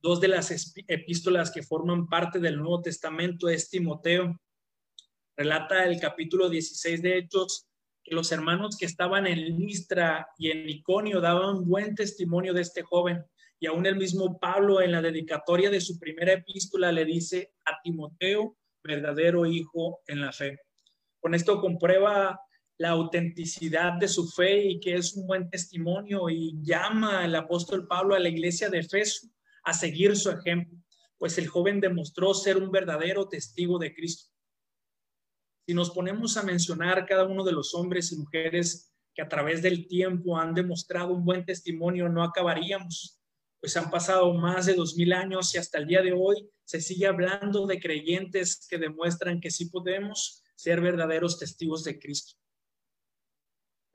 dos 0.00 0.20
de 0.20 0.28
las 0.28 0.74
epístolas 0.87 1.50
que 1.50 1.62
forman 1.62 2.06
parte 2.06 2.38
del 2.38 2.56
Nuevo 2.56 2.80
Testamento, 2.80 3.48
es 3.48 3.68
Timoteo 3.68 4.38
relata 5.38 5.84
el 5.84 6.00
capítulo 6.00 6.50
16 6.50 7.00
de 7.00 7.16
Hechos 7.16 7.68
que 8.02 8.12
los 8.12 8.32
hermanos 8.32 8.76
que 8.76 8.87
estaban 8.87 9.24
en 9.28 9.56
Listra 9.56 10.26
y 10.37 10.50
en 10.50 10.68
Iconio 10.68 11.20
daban 11.20 11.64
buen 11.64 11.94
testimonio 11.94 12.52
de 12.52 12.62
este 12.62 12.82
joven. 12.82 13.24
Y 13.61 13.66
aún 13.66 13.87
el 13.87 13.96
mismo 13.96 14.40
Pablo 14.40 14.82
en 14.82 14.90
la 14.90 15.00
dedicatoria 15.00 15.70
de 15.70 15.80
su 15.80 15.96
primera 15.98 16.32
epístola 16.32 16.90
le 16.90 17.04
dice 17.04 17.52
a 17.64 17.80
Timoteo, 17.80 18.56
verdadero 18.82 19.46
hijo 19.46 20.00
en 20.08 20.22
la 20.22 20.32
fe. 20.32 20.58
Con 21.20 21.34
esto 21.34 21.61
comprueba 21.61 22.40
la 22.76 22.90
autenticidad 22.90 23.92
de 23.92 24.08
su 24.08 24.26
fe 24.28 24.64
y 24.64 24.80
que 24.80 24.94
es 24.94 25.14
un 25.14 25.26
buen 25.28 25.50
testimonio 25.50 26.28
y 26.30 26.58
llama 26.62 27.22
al 27.22 27.34
apóstol 27.37 27.87
Pablo 27.87 28.16
a 28.16 28.20
la 28.20 28.28
iglesia 28.28 28.70
de 28.70 28.80
Efeso 28.80 29.28
a 29.68 29.74
seguir 29.74 30.16
su 30.16 30.31
ejemplo, 30.31 30.78
pues 31.18 31.37
el 31.37 31.46
joven 31.46 31.81
demostró 31.81 32.33
ser 32.33 32.57
un 32.57 32.70
verdadero 32.70 33.28
testigo 33.28 33.78
de 33.78 33.94
Cristo. 33.94 34.33
Si 35.66 35.74
nos 35.74 35.90
ponemos 35.90 36.38
a 36.38 36.42
mencionar 36.42 37.04
cada 37.04 37.24
uno 37.24 37.44
de 37.44 37.52
los 37.52 37.74
hombres 37.74 38.11
y 38.12 38.16
mujeres 38.16 38.94
que 39.14 39.20
a 39.20 39.28
través 39.28 39.61
del 39.61 39.87
tiempo 39.87 40.38
han 40.38 40.54
demostrado 40.54 41.12
un 41.12 41.24
buen 41.24 41.44
testimonio, 41.44 42.09
no 42.09 42.24
acabaríamos, 42.24 43.20
pues 43.61 43.76
han 43.76 43.90
pasado 43.90 44.33
más 44.33 44.64
de 44.64 44.74
dos 44.74 44.96
mil 44.96 45.12
años 45.12 45.54
y 45.54 45.59
hasta 45.59 45.76
el 45.78 45.87
día 45.87 46.00
de 46.00 46.12
hoy 46.12 46.48
se 46.64 46.81
sigue 46.81 47.07
hablando 47.07 47.66
de 47.66 47.78
creyentes 47.78 48.66
que 48.70 48.78
demuestran 48.78 49.40
que 49.40 49.50
sí 49.50 49.66
podemos 49.66 50.42
ser 50.54 50.81
verdaderos 50.81 51.38
testigos 51.38 51.85
de 51.85 51.98
Cristo. 51.98 52.37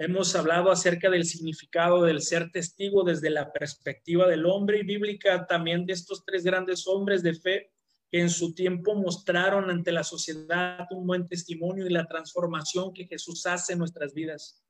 Hemos 0.03 0.35
hablado 0.35 0.69
acerca 0.69 1.09
del 1.09 1.23
significado 1.23 2.03
del 2.03 2.21
ser 2.21 2.51
testigo 2.51 3.05
desde 3.05 3.29
la 3.29 3.53
perspectiva 3.53 4.27
del 4.27 4.45
hombre 4.45 4.79
y 4.79 4.83
bíblica, 4.83 5.47
también 5.47 5.85
de 5.85 5.93
estos 5.93 6.25
tres 6.25 6.43
grandes 6.43 6.85
hombres 6.87 7.23
de 7.23 7.33
fe 7.33 7.71
que 8.11 8.19
en 8.19 8.29
su 8.29 8.53
tiempo 8.53 8.95
mostraron 8.95 9.69
ante 9.69 9.93
la 9.93 10.03
sociedad 10.03 10.87
un 10.91 11.07
buen 11.07 11.25
testimonio 11.25 11.87
y 11.87 11.89
la 11.89 12.05
transformación 12.05 12.93
que 12.93 13.07
Jesús 13.07 13.45
hace 13.45 13.71
en 13.71 13.79
nuestras 13.79 14.13
vidas. 14.13 14.61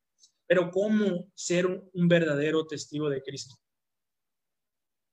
Pero 0.46 0.70
¿cómo 0.70 1.32
ser 1.34 1.66
un 1.66 2.08
verdadero 2.08 2.68
testigo 2.68 3.10
de 3.10 3.24
Cristo? 3.24 3.56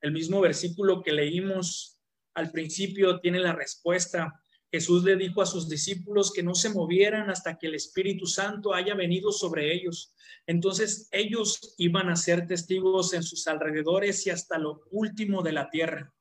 El 0.02 0.12
mismo 0.12 0.42
versículo 0.42 1.00
que 1.02 1.12
leímos 1.12 1.98
al 2.34 2.50
principio 2.50 3.20
tiene 3.20 3.38
la 3.38 3.54
respuesta. 3.54 4.39
Jesús 4.72 5.02
le 5.02 5.16
dijo 5.16 5.42
a 5.42 5.46
sus 5.46 5.68
discípulos 5.68 6.32
que 6.32 6.42
no 6.42 6.54
se 6.54 6.70
movieran 6.70 7.28
hasta 7.28 7.58
que 7.58 7.66
el 7.66 7.74
Espíritu 7.74 8.26
Santo 8.26 8.72
haya 8.72 8.94
venido 8.94 9.32
sobre 9.32 9.74
ellos. 9.74 10.14
Entonces 10.46 11.08
ellos 11.10 11.74
iban 11.78 12.08
a 12.08 12.16
ser 12.16 12.46
testigos 12.46 13.12
en 13.12 13.22
sus 13.22 13.46
alrededores 13.48 14.26
y 14.26 14.30
hasta 14.30 14.58
lo 14.58 14.82
último 14.90 15.42
de 15.42 15.52
la 15.52 15.70
tierra. 15.70 16.12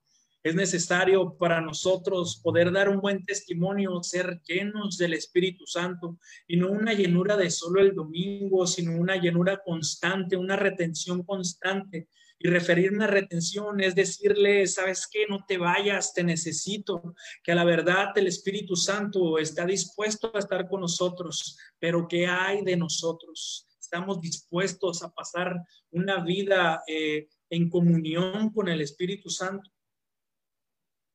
Es 0.41 0.55
necesario 0.55 1.37
para 1.37 1.59
nosotros 1.59 2.39
poder 2.41 2.71
dar 2.71 2.87
un 2.87 3.01
buen 3.01 3.25
testimonio, 3.25 4.01
ser 4.01 4.41
llenos 4.47 4.97
del 4.97 5.13
Espíritu 5.13 5.67
Santo 5.67 6.17
y 6.47 6.55
no 6.55 6.71
una 6.71 6.93
llenura 6.93 7.35
de 7.35 7.49
solo 7.49 7.81
el 7.81 7.93
domingo, 7.93 8.65
sino 8.65 8.95
una 8.95 9.17
llenura 9.17 9.61
constante, 9.63 10.37
una 10.37 10.55
retención 10.55 11.23
constante. 11.23 12.07
Y 12.41 12.47
referirme 12.47 13.03
a 13.03 13.07
retención 13.07 13.81
es 13.81 13.95
decirle, 13.95 14.65
¿sabes 14.65 15.07
qué? 15.11 15.25
No 15.27 15.43
te 15.45 15.57
vayas, 15.57 16.13
te 16.13 16.23
necesito. 16.23 17.13
Que 17.43 17.51
a 17.51 17.55
la 17.55 17.65
verdad 17.65 18.17
el 18.17 18.27
Espíritu 18.27 18.77
Santo 18.77 19.37
está 19.37 19.65
dispuesto 19.65 20.31
a 20.33 20.39
estar 20.39 20.69
con 20.69 20.79
nosotros, 20.81 21.57
pero 21.79 22.07
¿qué 22.07 22.27
hay 22.27 22.63
de 22.63 22.77
nosotros? 22.77 23.67
Estamos 23.77 24.21
dispuestos 24.21 25.03
a 25.03 25.11
pasar 25.11 25.53
una 25.91 26.23
vida 26.23 26.81
eh, 26.87 27.27
en 27.49 27.69
comunión 27.69 28.51
con 28.51 28.69
el 28.69 28.81
Espíritu 28.81 29.29
Santo. 29.29 29.69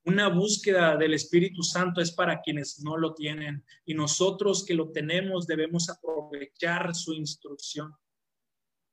Una 0.07 0.29
búsqueda 0.29 0.99
del 0.99 1.15
Espíritu 1.15 1.63
Santo 1.63 2.03
es 2.03 2.13
para 2.13 2.43
quienes 2.43 2.81
no 2.81 2.99
lo 2.99 3.15
tienen 3.15 3.65
y 3.87 3.95
nosotros 3.95 4.63
que 4.63 4.75
lo 4.75 4.91
tenemos 4.93 5.47
debemos 5.47 5.89
aprovechar 5.89 6.95
su 6.95 7.15
instrucción, 7.15 7.95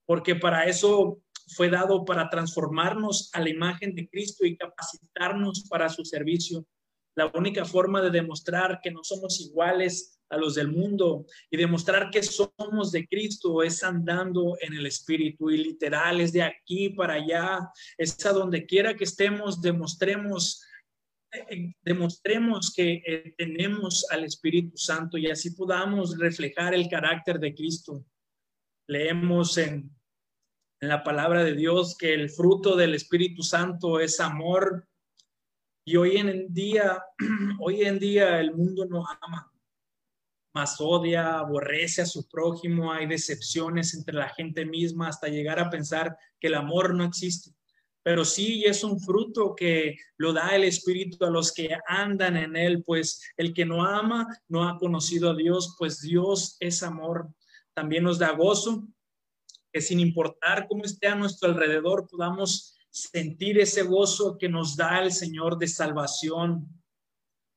porque 0.06 0.36
para 0.36 0.64
eso 0.64 1.22
fue 1.54 1.70
dado 1.70 2.04
para 2.04 2.28
transformarnos 2.28 3.30
a 3.32 3.40
la 3.40 3.50
imagen 3.50 3.94
de 3.94 4.08
Cristo 4.08 4.44
y 4.44 4.56
capacitarnos 4.56 5.64
para 5.68 5.88
su 5.88 6.04
servicio. 6.04 6.66
La 7.14 7.30
única 7.34 7.64
forma 7.64 8.00
de 8.00 8.10
demostrar 8.10 8.80
que 8.82 8.90
no 8.90 9.04
somos 9.04 9.40
iguales 9.40 10.18
a 10.30 10.38
los 10.38 10.54
del 10.54 10.68
mundo 10.68 11.26
y 11.50 11.58
demostrar 11.58 12.10
que 12.10 12.22
somos 12.22 12.90
de 12.90 13.06
Cristo 13.06 13.62
es 13.62 13.84
andando 13.84 14.56
en 14.60 14.72
el 14.72 14.86
Espíritu 14.86 15.50
y 15.50 15.58
literal 15.58 16.20
es 16.22 16.32
de 16.32 16.42
aquí 16.42 16.88
para 16.88 17.14
allá, 17.14 17.68
es 17.98 18.24
a 18.24 18.32
donde 18.32 18.64
quiera 18.64 18.94
que 18.94 19.04
estemos, 19.04 19.60
demostremos 19.60 20.62
demostremos 21.82 22.72
que 22.74 23.02
eh, 23.06 23.34
tenemos 23.36 24.06
al 24.10 24.24
Espíritu 24.24 24.76
Santo 24.76 25.16
y 25.16 25.30
así 25.30 25.52
podamos 25.52 26.18
reflejar 26.18 26.74
el 26.74 26.88
carácter 26.88 27.38
de 27.38 27.54
Cristo. 27.54 28.04
Leemos 28.86 29.56
en, 29.56 29.90
en 30.82 30.88
la 30.88 31.04
palabra 31.04 31.44
de 31.44 31.54
Dios 31.54 31.96
que 31.96 32.12
el 32.12 32.28
fruto 32.28 32.74
del 32.74 32.96
Espíritu 32.96 33.42
Santo 33.42 34.00
es 34.00 34.18
amor, 34.20 34.88
Y 35.84 35.96
hoy 35.96 36.16
en 36.16 36.52
día, 36.52 37.04
hoy 37.60 37.82
en 37.82 37.98
día 37.98 38.40
el 38.40 38.52
mundo 38.52 38.84
no 38.86 39.04
ama, 39.20 39.50
más 40.54 40.80
odia, 40.80 41.38
aborrece 41.38 42.02
a 42.02 42.06
su 42.06 42.28
prójimo, 42.28 42.92
hay 42.92 43.06
decepciones 43.06 43.94
entre 43.94 44.14
la 44.14 44.28
gente 44.28 44.64
misma 44.64 45.08
hasta 45.08 45.28
llegar 45.28 45.58
a 45.58 45.70
pensar 45.70 46.16
que 46.40 46.48
el 46.48 46.54
amor 46.54 46.94
no 46.94 47.04
existe. 47.04 47.52
Pero 48.04 48.24
sí 48.24 48.64
es 48.64 48.82
un 48.82 49.00
fruto 49.00 49.54
que 49.54 49.96
lo 50.16 50.32
da 50.32 50.54
el 50.54 50.64
Espíritu 50.64 51.24
a 51.24 51.30
los 51.30 51.52
que 51.52 51.76
andan 51.86 52.36
en 52.36 52.56
él, 52.56 52.82
pues 52.84 53.20
el 53.36 53.54
que 53.54 53.64
no 53.64 53.84
ama 53.84 54.26
no 54.48 54.68
ha 54.68 54.78
conocido 54.78 55.30
a 55.30 55.36
Dios, 55.36 55.76
pues 55.78 56.00
Dios 56.00 56.56
es 56.58 56.82
amor. 56.82 57.28
También 57.72 58.02
nos 58.04 58.18
da 58.18 58.32
gozo, 58.32 58.88
que 59.72 59.80
sin 59.80 60.00
importar 60.00 60.68
cómo 60.68 60.84
esté 60.84 61.08
a 61.08 61.14
nuestro 61.14 61.48
alrededor, 61.48 62.06
podamos 62.08 62.76
sentir 62.90 63.58
ese 63.58 63.82
gozo 63.82 64.36
que 64.36 64.48
nos 64.48 64.76
da 64.76 65.02
el 65.02 65.12
Señor 65.12 65.58
de 65.58 65.66
salvación 65.66 66.68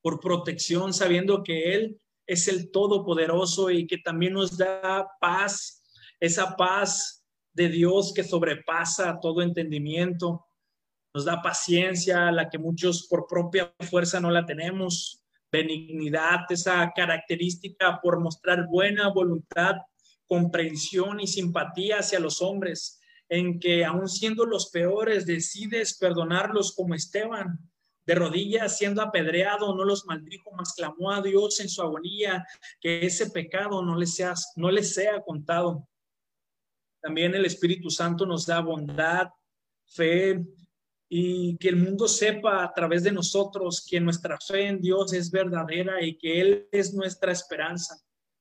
por 0.01 0.19
protección, 0.19 0.93
sabiendo 0.93 1.43
que 1.43 1.73
Él 1.73 1.99
es 2.25 2.47
el 2.47 2.71
Todopoderoso 2.71 3.69
y 3.69 3.85
que 3.85 3.97
también 3.97 4.33
nos 4.33 4.57
da 4.57 5.07
paz, 5.19 5.83
esa 6.19 6.55
paz 6.55 7.25
de 7.53 7.69
Dios 7.69 8.13
que 8.13 8.23
sobrepasa 8.23 9.19
todo 9.21 9.41
entendimiento, 9.41 10.45
nos 11.13 11.25
da 11.25 11.41
paciencia, 11.41 12.31
la 12.31 12.49
que 12.49 12.57
muchos 12.57 13.07
por 13.07 13.25
propia 13.27 13.73
fuerza 13.89 14.19
no 14.19 14.31
la 14.31 14.45
tenemos, 14.45 15.23
benignidad, 15.51 16.41
esa 16.49 16.91
característica 16.93 17.99
por 18.01 18.19
mostrar 18.19 18.67
buena 18.67 19.09
voluntad, 19.09 19.75
comprensión 20.27 21.19
y 21.19 21.27
simpatía 21.27 21.99
hacia 21.99 22.19
los 22.19 22.41
hombres, 22.41 22.99
en 23.29 23.59
que 23.59 23.83
aun 23.85 24.07
siendo 24.07 24.45
los 24.45 24.69
peores 24.69 25.25
decides 25.25 25.97
perdonarlos 25.97 26.73
como 26.73 26.95
Esteban, 26.95 27.59
de 28.05 28.15
rodillas 28.15 28.77
siendo 28.77 29.01
apedreado, 29.01 29.75
no 29.75 29.83
los 29.83 30.05
maldijo, 30.05 30.51
mas 30.51 30.73
clamó 30.73 31.11
a 31.11 31.21
Dios 31.21 31.59
en 31.59 31.69
su 31.69 31.81
agonía 31.81 32.45
que 32.79 33.05
ese 33.05 33.31
pecado 33.31 33.81
no 33.81 33.97
le 33.97 34.05
sea, 34.05 34.35
no 34.55 34.69
le 34.69 34.83
sea 34.83 35.21
contado. 35.21 35.87
También 37.01 37.33
el 37.33 37.45
Espíritu 37.45 37.89
Santo 37.89 38.25
nos 38.25 38.45
da 38.45 38.59
bondad, 38.61 39.29
fe 39.87 40.45
y 41.09 41.57
que 41.57 41.69
el 41.69 41.77
mundo 41.77 42.07
sepa 42.07 42.63
a 42.63 42.73
través 42.73 43.03
de 43.03 43.11
nosotros 43.11 43.85
que 43.87 43.99
nuestra 43.99 44.39
fe 44.39 44.67
en 44.67 44.81
Dios 44.81 45.13
es 45.13 45.31
verdadera 45.31 46.03
y 46.03 46.17
que 46.17 46.41
Él 46.41 46.67
es 46.71 46.93
nuestra 46.93 47.31
esperanza 47.31 47.95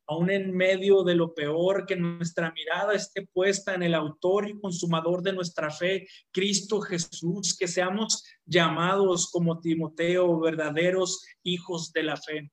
aún 0.06 0.30
en 0.30 0.54
medio 0.54 1.02
de 1.02 1.14
lo 1.14 1.34
peor, 1.34 1.86
que 1.86 1.96
nuestra 1.96 2.52
mirada 2.52 2.94
esté 2.94 3.26
puesta 3.26 3.74
en 3.74 3.82
el 3.82 3.94
autor 3.94 4.48
y 4.48 4.60
consumador 4.60 5.22
de 5.22 5.32
nuestra 5.32 5.70
fe, 5.70 6.06
Cristo 6.30 6.80
Jesús, 6.80 7.56
que 7.58 7.68
seamos 7.68 8.24
llamados 8.44 9.30
como 9.30 9.60
Timoteo, 9.60 10.38
verdaderos 10.40 11.24
hijos 11.42 11.92
de 11.92 12.02
la 12.02 12.16
fe. 12.16 12.50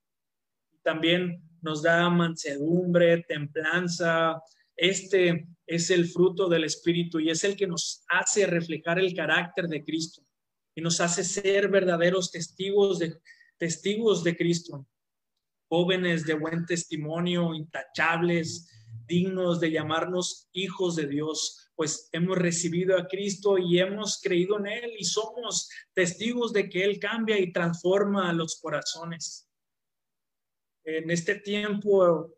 También 0.83 1.43
nos 1.61 1.83
da 1.83 2.09
mansedumbre, 2.09 3.23
templanza. 3.27 4.41
Este 4.75 5.47
es 5.67 5.89
el 5.91 6.07
fruto 6.07 6.49
del 6.49 6.63
Espíritu 6.63 7.19
y 7.19 7.29
es 7.29 7.43
el 7.43 7.55
que 7.55 7.67
nos 7.67 8.03
hace 8.07 8.47
reflejar 8.47 8.99
el 8.99 9.13
carácter 9.13 9.67
de 9.67 9.83
Cristo 9.83 10.23
y 10.73 10.81
nos 10.81 11.01
hace 11.01 11.23
ser 11.23 11.67
verdaderos 11.67 12.31
testigos 12.31 12.99
de, 12.99 13.17
testigos 13.57 14.23
de 14.23 14.35
Cristo 14.35 14.87
jóvenes 15.71 16.25
de 16.25 16.33
buen 16.33 16.65
testimonio, 16.65 17.53
intachables, 17.53 18.69
dignos 19.07 19.61
de 19.61 19.71
llamarnos 19.71 20.49
hijos 20.51 20.97
de 20.97 21.07
Dios, 21.07 21.71
pues 21.77 22.09
hemos 22.11 22.37
recibido 22.37 22.97
a 22.97 23.07
Cristo 23.07 23.57
y 23.57 23.79
hemos 23.79 24.19
creído 24.21 24.59
en 24.59 24.67
Él 24.67 24.91
y 24.99 25.05
somos 25.05 25.69
testigos 25.93 26.51
de 26.51 26.67
que 26.67 26.83
Él 26.83 26.99
cambia 26.99 27.39
y 27.39 27.53
transforma 27.53 28.33
los 28.33 28.59
corazones. 28.59 29.47
En 30.83 31.09
este 31.09 31.35
tiempo, 31.35 32.35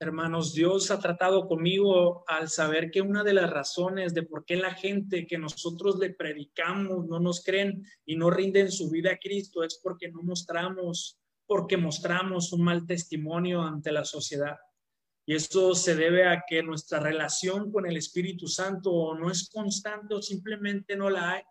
hermanos, 0.00 0.52
Dios 0.52 0.90
ha 0.90 0.98
tratado 0.98 1.46
conmigo 1.46 2.24
al 2.26 2.48
saber 2.48 2.90
que 2.90 3.02
una 3.02 3.22
de 3.22 3.34
las 3.34 3.50
razones 3.50 4.14
de 4.14 4.24
por 4.24 4.44
qué 4.44 4.56
la 4.56 4.74
gente 4.74 5.28
que 5.28 5.38
nosotros 5.38 6.00
le 6.00 6.10
predicamos 6.10 7.06
no 7.06 7.20
nos 7.20 7.44
creen 7.44 7.86
y 8.04 8.16
no 8.16 8.30
rinden 8.30 8.72
su 8.72 8.90
vida 8.90 9.12
a 9.12 9.18
Cristo 9.18 9.62
es 9.62 9.78
porque 9.80 10.10
no 10.10 10.22
mostramos 10.24 11.20
porque 11.46 11.76
mostramos 11.76 12.52
un 12.52 12.62
mal 12.62 12.86
testimonio 12.86 13.62
ante 13.62 13.92
la 13.92 14.04
sociedad. 14.04 14.56
Y 15.26 15.34
esto 15.34 15.74
se 15.74 15.94
debe 15.94 16.26
a 16.26 16.44
que 16.46 16.62
nuestra 16.62 17.00
relación 17.00 17.72
con 17.72 17.86
el 17.86 17.96
Espíritu 17.96 18.46
Santo 18.46 19.14
no 19.14 19.30
es 19.30 19.48
constante 19.48 20.14
o 20.14 20.22
simplemente 20.22 20.96
no 20.96 21.08
la 21.08 21.32
hay 21.32 21.42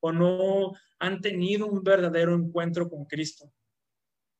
o 0.00 0.12
no 0.12 0.72
han 0.98 1.20
tenido 1.20 1.66
un 1.66 1.82
verdadero 1.82 2.34
encuentro 2.34 2.88
con 2.88 3.04
Cristo. 3.04 3.52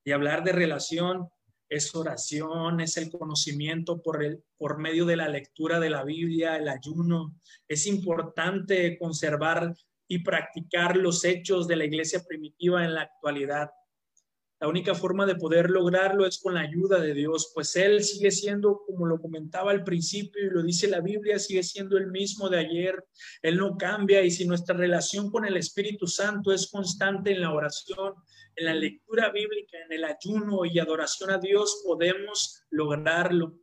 Y 0.04 0.12
hablar 0.12 0.42
de 0.42 0.52
relación 0.52 1.28
es 1.68 1.94
oración, 1.94 2.80
es 2.80 2.96
el 2.96 3.10
conocimiento 3.10 4.02
por, 4.02 4.22
el, 4.22 4.42
por 4.58 4.78
medio 4.78 5.06
de 5.06 5.16
la 5.16 5.28
lectura 5.28 5.80
de 5.80 5.90
la 5.90 6.04
Biblia, 6.04 6.56
el 6.56 6.68
ayuno. 6.68 7.34
Es 7.68 7.86
importante 7.86 8.98
conservar 8.98 9.74
y 10.06 10.18
practicar 10.18 10.96
los 10.96 11.24
hechos 11.24 11.66
de 11.66 11.76
la 11.76 11.84
iglesia 11.84 12.22
primitiva 12.26 12.84
en 12.84 12.94
la 12.94 13.02
actualidad. 13.02 13.70
La 14.62 14.68
única 14.68 14.94
forma 14.94 15.26
de 15.26 15.34
poder 15.34 15.70
lograrlo 15.70 16.24
es 16.24 16.38
con 16.38 16.54
la 16.54 16.60
ayuda 16.60 17.00
de 17.00 17.14
Dios, 17.14 17.50
pues 17.52 17.74
Él 17.74 18.04
sigue 18.04 18.30
siendo, 18.30 18.84
como 18.86 19.06
lo 19.06 19.20
comentaba 19.20 19.72
al 19.72 19.82
principio 19.82 20.40
y 20.46 20.50
lo 20.50 20.62
dice 20.62 20.86
la 20.86 21.00
Biblia, 21.00 21.40
sigue 21.40 21.64
siendo 21.64 21.98
el 21.98 22.12
mismo 22.12 22.48
de 22.48 22.60
ayer. 22.60 23.04
Él 23.42 23.56
no 23.56 23.76
cambia 23.76 24.22
y 24.22 24.30
si 24.30 24.46
nuestra 24.46 24.76
relación 24.76 25.32
con 25.32 25.44
el 25.44 25.56
Espíritu 25.56 26.06
Santo 26.06 26.52
es 26.52 26.70
constante 26.70 27.32
en 27.32 27.40
la 27.40 27.52
oración, 27.52 28.14
en 28.54 28.66
la 28.66 28.74
lectura 28.74 29.32
bíblica, 29.32 29.78
en 29.84 29.94
el 29.94 30.04
ayuno 30.04 30.64
y 30.64 30.78
adoración 30.78 31.32
a 31.32 31.38
Dios, 31.38 31.82
podemos 31.84 32.62
lograrlo. 32.70 33.58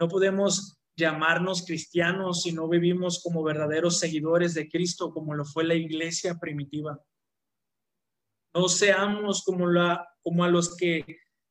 No 0.00 0.08
podemos 0.08 0.80
llamarnos 0.96 1.64
cristianos 1.64 2.42
si 2.42 2.50
no 2.50 2.68
vivimos 2.68 3.22
como 3.22 3.44
verdaderos 3.44 4.00
seguidores 4.00 4.54
de 4.54 4.68
Cristo, 4.68 5.12
como 5.12 5.32
lo 5.32 5.44
fue 5.44 5.62
la 5.62 5.74
iglesia 5.74 6.40
primitiva. 6.40 7.00
No 8.52 8.68
seamos 8.68 9.44
como, 9.44 9.68
la, 9.68 10.09
como 10.22 10.44
a 10.44 10.48
los 10.48 10.76
que 10.76 11.04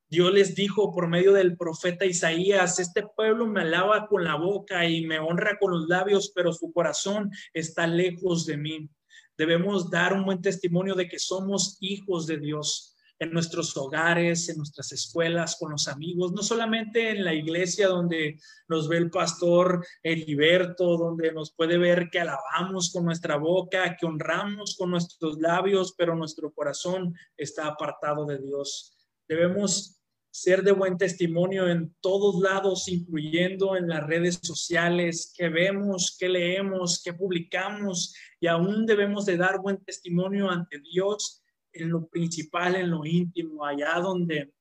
Dios 0.10 0.34
les 0.34 0.56
dijo 0.56 0.92
por 0.92 1.08
medio 1.08 1.34
del 1.34 1.56
profeta 1.56 2.06
Isaías, 2.06 2.80
este 2.80 3.04
pueblo 3.16 3.46
me 3.46 3.62
alaba 3.62 4.08
con 4.08 4.24
la 4.24 4.36
boca 4.36 4.88
y 4.88 5.06
me 5.06 5.20
honra 5.20 5.58
con 5.60 5.72
los 5.72 5.88
labios, 5.88 6.32
pero 6.34 6.52
su 6.52 6.72
corazón 6.74 7.32
está 7.54 7.86
lejos 7.86 8.46
de 8.46 8.58
mí. 8.58 8.90
Debemos 9.38 9.90
dar 9.90 10.14
un 10.14 10.26
buen 10.26 10.42
testimonio 10.42 10.96
de 10.96 11.08
que 11.08 11.20
somos 11.20 11.78
hijos 11.80 12.26
de 12.26 12.38
Dios 12.38 12.96
en 13.20 13.32
nuestros 13.34 13.76
hogares, 13.76 14.48
en 14.48 14.58
nuestras 14.58 14.94
escuelas, 14.94 15.58
con 15.60 15.72
los 15.72 15.90
amigos, 15.90 16.32
no 16.32 16.42
solamente 16.42 17.10
en 17.10 17.26
la 17.26 17.34
iglesia 17.34 17.90
donde 17.90 18.40
nos 18.70 18.88
ve 18.88 18.98
el 18.98 19.12
pastor 19.12 19.86
Heriberto, 20.02 20.98
donde 20.98 21.34
nos 21.34 21.52
puede 21.54 21.78
ver 21.78 22.10
que 22.10 22.22
alabamos 22.22 22.92
con 22.94 23.04
nuestra 23.04 23.36
boca, 23.36 23.98
que 23.98 24.06
honramos 24.06 24.78
con 24.80 24.92
nuestros 24.92 25.38
labios, 25.40 25.94
pero 25.98 26.16
nuestro 26.16 26.54
corazón 26.54 27.14
está 27.36 27.68
apartado 27.68 28.26
de 28.26 28.40
Dios. 28.40 28.96
Debemos 29.28 30.00
ser 30.32 30.64
de 30.64 30.72
buen 30.72 30.98
testimonio 30.98 31.68
en 31.68 31.94
todos 32.00 32.40
lados, 32.42 32.88
incluyendo 32.88 33.76
en 33.76 33.90
las 33.90 34.06
redes 34.08 34.40
sociales, 34.42 35.34
que 35.36 35.50
vemos, 35.50 36.16
que 36.18 36.30
leemos, 36.30 37.02
que 37.04 37.14
publicamos, 37.14 38.14
y 38.40 38.48
aún 38.48 38.86
debemos 38.86 39.26
de 39.26 39.36
dar 39.36 39.60
buen 39.60 39.84
testimonio 39.84 40.50
ante 40.50 40.80
Dios 40.80 41.44
en 41.74 41.90
lo 41.90 42.08
principal, 42.08 42.76
en 42.76 42.90
lo 42.90 43.06
íntimo, 43.06 43.66
allá 43.66 44.00
donde 44.00 44.54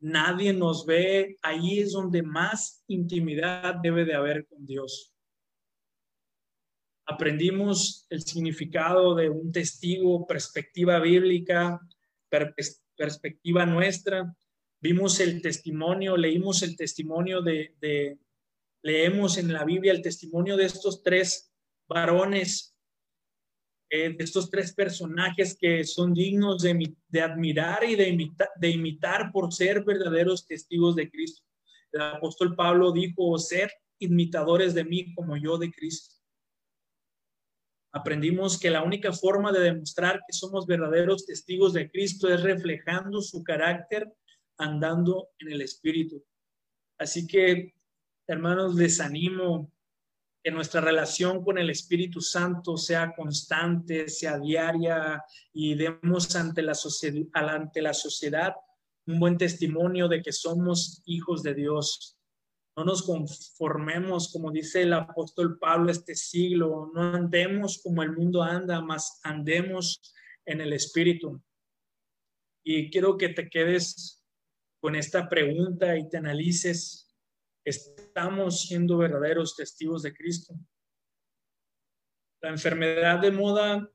nadie 0.00 0.52
nos 0.52 0.86
ve, 0.86 1.36
ahí 1.42 1.80
es 1.80 1.92
donde 1.92 2.22
más 2.22 2.84
intimidad 2.86 3.76
debe 3.82 4.04
de 4.04 4.14
haber 4.14 4.46
con 4.46 4.64
Dios. 4.66 5.12
Aprendimos 7.06 8.06
el 8.10 8.22
significado 8.22 9.14
de 9.14 9.30
un 9.30 9.52
testigo, 9.52 10.26
perspectiva 10.26 10.98
bíblica, 10.98 11.80
perspectiva 12.96 13.64
nuestra. 13.64 14.34
Vimos 14.80 15.20
el 15.20 15.40
testimonio, 15.40 16.16
leímos 16.16 16.62
el 16.62 16.76
testimonio 16.76 17.42
de, 17.42 18.18
leemos 18.82 19.38
en 19.38 19.52
la 19.52 19.64
Biblia 19.64 19.92
el 19.92 20.02
testimonio 20.02 20.56
de 20.56 20.66
estos 20.66 21.02
tres 21.02 21.52
varones 21.88 22.75
eh, 23.90 24.16
estos 24.18 24.50
tres 24.50 24.74
personajes 24.74 25.56
que 25.58 25.84
son 25.84 26.12
dignos 26.12 26.62
de, 26.62 26.94
de 27.08 27.20
admirar 27.20 27.84
y 27.84 27.94
de, 27.94 28.30
de 28.60 28.70
imitar 28.70 29.30
por 29.32 29.52
ser 29.52 29.84
verdaderos 29.84 30.46
testigos 30.46 30.96
de 30.96 31.10
Cristo. 31.10 31.44
El 31.92 32.02
apóstol 32.02 32.54
Pablo 32.56 32.92
dijo, 32.92 33.38
ser 33.38 33.70
imitadores 33.98 34.74
de 34.74 34.84
mí 34.84 35.14
como 35.14 35.36
yo 35.36 35.56
de 35.56 35.70
Cristo. 35.70 36.14
Aprendimos 37.92 38.58
que 38.58 38.70
la 38.70 38.82
única 38.82 39.12
forma 39.12 39.52
de 39.52 39.60
demostrar 39.60 40.20
que 40.26 40.36
somos 40.36 40.66
verdaderos 40.66 41.24
testigos 41.24 41.72
de 41.72 41.90
Cristo 41.90 42.28
es 42.28 42.42
reflejando 42.42 43.22
su 43.22 43.42
carácter 43.42 44.12
andando 44.58 45.28
en 45.38 45.52
el 45.52 45.62
Espíritu. 45.62 46.22
Así 46.98 47.26
que, 47.26 47.74
hermanos, 48.26 48.74
les 48.74 49.00
animo 49.00 49.72
que 50.46 50.52
nuestra 50.52 50.80
relación 50.80 51.42
con 51.42 51.58
el 51.58 51.70
Espíritu 51.70 52.20
Santo 52.20 52.76
sea 52.76 53.12
constante, 53.16 54.08
sea 54.08 54.38
diaria 54.38 55.20
y 55.52 55.74
demos 55.74 56.36
ante 56.36 56.62
la, 56.62 56.78
ante 57.32 57.82
la 57.82 57.92
sociedad 57.92 58.54
un 59.08 59.18
buen 59.18 59.38
testimonio 59.38 60.06
de 60.06 60.22
que 60.22 60.30
somos 60.30 61.02
hijos 61.04 61.42
de 61.42 61.52
Dios. 61.52 62.16
No 62.76 62.84
nos 62.84 63.02
conformemos, 63.02 64.30
como 64.32 64.52
dice 64.52 64.82
el 64.82 64.92
apóstol 64.92 65.58
Pablo, 65.58 65.90
este 65.90 66.14
siglo. 66.14 66.92
No 66.94 67.16
andemos 67.16 67.80
como 67.82 68.04
el 68.04 68.12
mundo 68.12 68.40
anda, 68.40 68.80
mas 68.80 69.18
andemos 69.24 70.14
en 70.44 70.60
el 70.60 70.72
Espíritu. 70.72 71.42
Y 72.64 72.88
quiero 72.92 73.18
que 73.18 73.30
te 73.30 73.50
quedes 73.50 74.24
con 74.78 74.94
esta 74.94 75.28
pregunta 75.28 75.98
y 75.98 76.08
te 76.08 76.18
analices 76.18 77.12
estamos 78.16 78.62
siendo 78.62 78.96
verdaderos 78.96 79.54
testigos 79.54 80.02
de 80.02 80.14
Cristo. 80.14 80.54
La 82.40 82.48
enfermedad 82.48 83.20
de 83.20 83.30
moda 83.30 83.90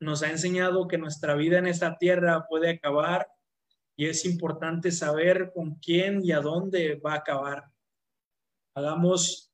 nos 0.00 0.22
ha 0.22 0.30
enseñado 0.30 0.88
que 0.88 0.96
nuestra 0.96 1.34
vida 1.34 1.58
en 1.58 1.66
esta 1.66 1.98
tierra 1.98 2.46
puede 2.48 2.70
acabar 2.70 3.28
y 3.94 4.06
es 4.06 4.24
importante 4.24 4.90
saber 4.90 5.52
con 5.54 5.74
quién 5.74 6.24
y 6.24 6.32
a 6.32 6.40
dónde 6.40 6.94
va 6.94 7.12
a 7.12 7.16
acabar. 7.16 7.64
Hagamos 8.74 9.52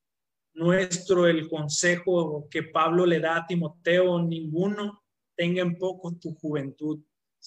nuestro 0.54 1.26
el 1.26 1.48
consejo 1.48 2.46
que 2.48 2.62
Pablo 2.62 3.04
le 3.04 3.18
da 3.18 3.38
a 3.38 3.46
Timoteo, 3.48 4.22
ninguno 4.22 5.02
tenga 5.34 5.62
en 5.62 5.76
poco 5.76 6.14
tu 6.14 6.34
juventud, 6.36 7.00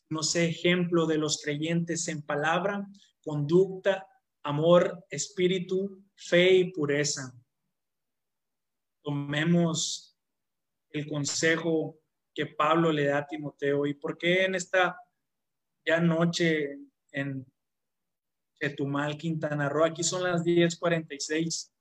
no 0.09 0.21
sé 0.21 0.47
ejemplo 0.47 1.05
de 1.05 1.17
los 1.17 1.41
creyentes 1.41 2.09
en 2.09 2.21
palabra, 2.23 2.85
conducta 3.23 4.05
amor, 4.43 5.05
espíritu, 5.09 6.03
fe 6.15 6.53
y 6.53 6.71
pureza. 6.71 7.33
Tomemos 9.03 10.17
el 10.89 11.07
consejo 11.07 11.99
que 12.33 12.45
Pablo 12.47 12.91
le 12.91 13.05
da 13.05 13.19
a 13.19 13.27
Timoteo. 13.27 13.85
¿Y 13.85 13.93
por 13.93 14.17
qué 14.17 14.45
en 14.45 14.55
esta 14.55 14.97
ya 15.85 15.99
noche 15.99 16.77
en 17.11 17.45
Chetumal, 18.59 19.17
Quintana 19.17 19.69
Roo? 19.69 19.85
Aquí 19.85 20.03
son 20.03 20.23
las 20.23 20.43
10:46. 20.43 21.73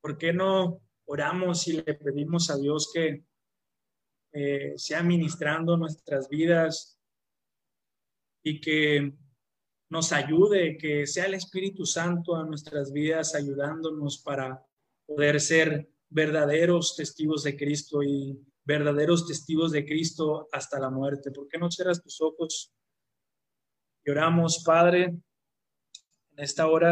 ¿Por 0.00 0.18
qué 0.18 0.32
no 0.32 0.80
oramos 1.06 1.66
y 1.68 1.74
le 1.74 1.94
pedimos 1.94 2.50
a 2.50 2.56
Dios 2.56 2.90
que 2.92 3.24
eh, 4.32 4.72
sea 4.76 5.02
ministrando 5.02 5.76
nuestras 5.76 6.28
vidas 6.28 6.98
y 8.42 8.60
que 8.60 9.14
nos 9.94 10.10
ayude, 10.10 10.76
que 10.76 11.06
sea 11.06 11.26
el 11.26 11.34
Espíritu 11.34 11.86
Santo 11.86 12.34
a 12.34 12.44
nuestras 12.44 12.92
vidas 12.92 13.36
ayudándonos 13.36 14.18
para 14.18 14.60
poder 15.06 15.40
ser 15.40 15.88
verdaderos 16.10 16.96
testigos 16.96 17.44
de 17.44 17.56
Cristo 17.56 18.02
y 18.02 18.36
verdaderos 18.64 19.24
testigos 19.24 19.70
de 19.70 19.86
Cristo 19.86 20.48
hasta 20.50 20.80
la 20.80 20.90
muerte. 20.90 21.30
¿Por 21.30 21.46
qué 21.46 21.58
no 21.58 21.70
cierras 21.70 22.02
tus 22.02 22.20
ojos? 22.20 22.72
Lloramos, 24.04 24.64
Padre. 24.64 25.04
En 25.04 26.38
esta 26.38 26.66
hora 26.66 26.90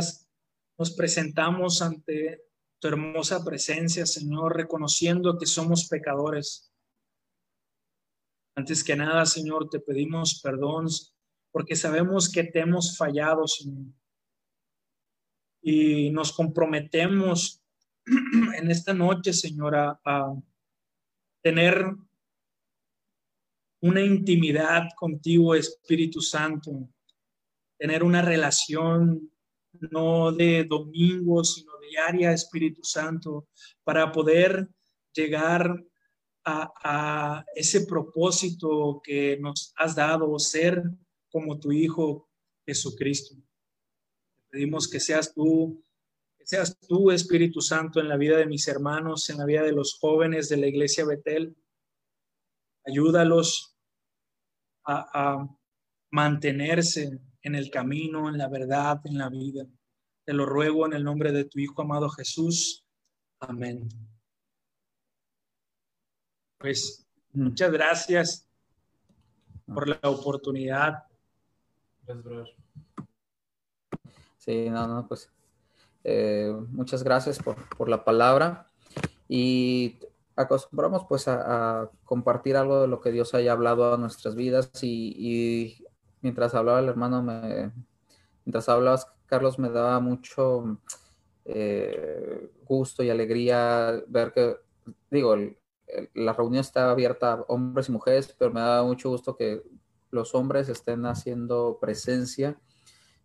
nos 0.78 0.92
presentamos 0.92 1.82
ante 1.82 2.44
tu 2.78 2.86
hermosa 2.86 3.44
presencia, 3.44 4.06
Señor, 4.06 4.56
reconociendo 4.56 5.36
que 5.36 5.46
somos 5.46 5.88
pecadores. 5.88 6.72
Antes 8.54 8.84
que 8.84 8.94
nada, 8.94 9.26
Señor, 9.26 9.68
te 9.68 9.80
pedimos 9.80 10.40
perdón 10.40 10.86
porque 11.52 11.76
sabemos 11.76 12.30
que 12.30 12.44
te 12.44 12.60
hemos 12.60 12.96
fallado, 12.96 13.46
Señor. 13.46 13.92
Y 15.62 16.10
nos 16.10 16.32
comprometemos 16.32 17.62
en 18.56 18.70
esta 18.70 18.92
noche, 18.94 19.32
Señora, 19.32 20.00
a 20.04 20.34
tener 21.42 21.84
una 23.80 24.00
intimidad 24.00 24.88
contigo, 24.96 25.54
Espíritu 25.54 26.20
Santo, 26.20 26.88
tener 27.78 28.02
una 28.02 28.22
relación 28.22 29.30
no 29.90 30.32
de 30.32 30.64
domingo, 30.64 31.42
sino 31.44 31.72
diaria, 31.90 32.32
Espíritu 32.32 32.84
Santo, 32.84 33.48
para 33.84 34.12
poder 34.12 34.68
llegar 35.12 35.82
a, 36.44 37.44
ese 37.54 37.86
propósito 37.86 39.00
que 39.02 39.38
nos 39.40 39.72
has 39.76 39.94
dado, 39.94 40.38
ser 40.38 40.82
como 41.32 41.58
tu 41.58 41.72
Hijo 41.72 42.28
Jesucristo. 42.66 43.34
Te 43.34 44.50
pedimos 44.50 44.88
que 44.88 45.00
seas 45.00 45.32
tú, 45.34 45.82
que 46.38 46.46
seas 46.46 46.78
tú, 46.78 47.10
Espíritu 47.10 47.60
Santo, 47.60 48.00
en 48.00 48.08
la 48.08 48.16
vida 48.16 48.36
de 48.36 48.46
mis 48.46 48.68
hermanos, 48.68 49.28
en 49.30 49.38
la 49.38 49.46
vida 49.46 49.62
de 49.62 49.72
los 49.72 49.98
jóvenes 49.98 50.48
de 50.48 50.58
la 50.58 50.66
iglesia 50.66 51.04
Betel. 51.06 51.56
Ayúdalos 52.84 53.76
a, 54.84 55.38
a 55.38 55.58
mantenerse 56.10 57.20
en 57.40 57.54
el 57.54 57.70
camino, 57.70 58.28
en 58.28 58.38
la 58.38 58.48
verdad, 58.48 59.00
en 59.04 59.18
la 59.18 59.30
vida. 59.30 59.66
Te 60.24 60.34
lo 60.34 60.46
ruego 60.46 60.86
en 60.86 60.92
el 60.92 61.02
nombre 61.02 61.32
de 61.32 61.44
tu 61.44 61.58
Hijo 61.58 61.82
amado 61.82 62.10
Jesús. 62.10 62.86
Amén. 63.40 63.88
Pues 66.58 67.08
muchas 67.32 67.72
gracias 67.72 68.48
por 69.66 69.88
la 69.88 69.98
oportunidad 70.08 71.11
Sí, 74.38 74.68
no, 74.70 74.86
no, 74.88 75.06
pues 75.06 75.30
eh, 76.04 76.52
muchas 76.70 77.02
gracias 77.04 77.38
por, 77.38 77.56
por, 77.76 77.88
la 77.88 78.04
palabra. 78.04 78.66
Y 79.28 79.98
acostumbramos 80.36 81.04
pues 81.08 81.28
a, 81.28 81.90
compartir 82.04 82.56
algo 82.56 82.82
de 82.82 82.88
lo 82.88 83.00
que 83.00 83.12
Dios 83.12 83.34
haya 83.34 83.52
hablado 83.52 83.94
a 83.94 83.98
nuestras 83.98 84.34
vidas. 84.34 84.70
Y, 84.82 85.84
mientras 86.20 86.54
hablaba 86.54 86.80
el 86.80 86.88
hermano, 86.88 87.22
me, 87.22 87.72
mientras 88.44 88.68
hablabas 88.68 89.06
Carlos, 89.26 89.58
me 89.58 89.70
daba 89.70 90.00
mucho 90.00 90.78
eh, 91.44 92.50
gusto 92.64 93.02
y 93.02 93.10
alegría 93.10 94.02
ver 94.08 94.32
que, 94.32 94.56
digo, 95.10 95.34
el, 95.34 95.56
la 96.14 96.32
reunión 96.32 96.60
está 96.60 96.90
abierta 96.90 97.32
a 97.32 97.44
hombres 97.48 97.88
y 97.88 97.92
mujeres, 97.92 98.34
pero 98.38 98.52
me 98.52 98.60
daba 98.60 98.84
mucho 98.84 99.10
gusto 99.10 99.36
que 99.36 99.62
los 100.12 100.34
hombres 100.34 100.68
estén 100.68 101.04
haciendo 101.06 101.78
presencia, 101.80 102.56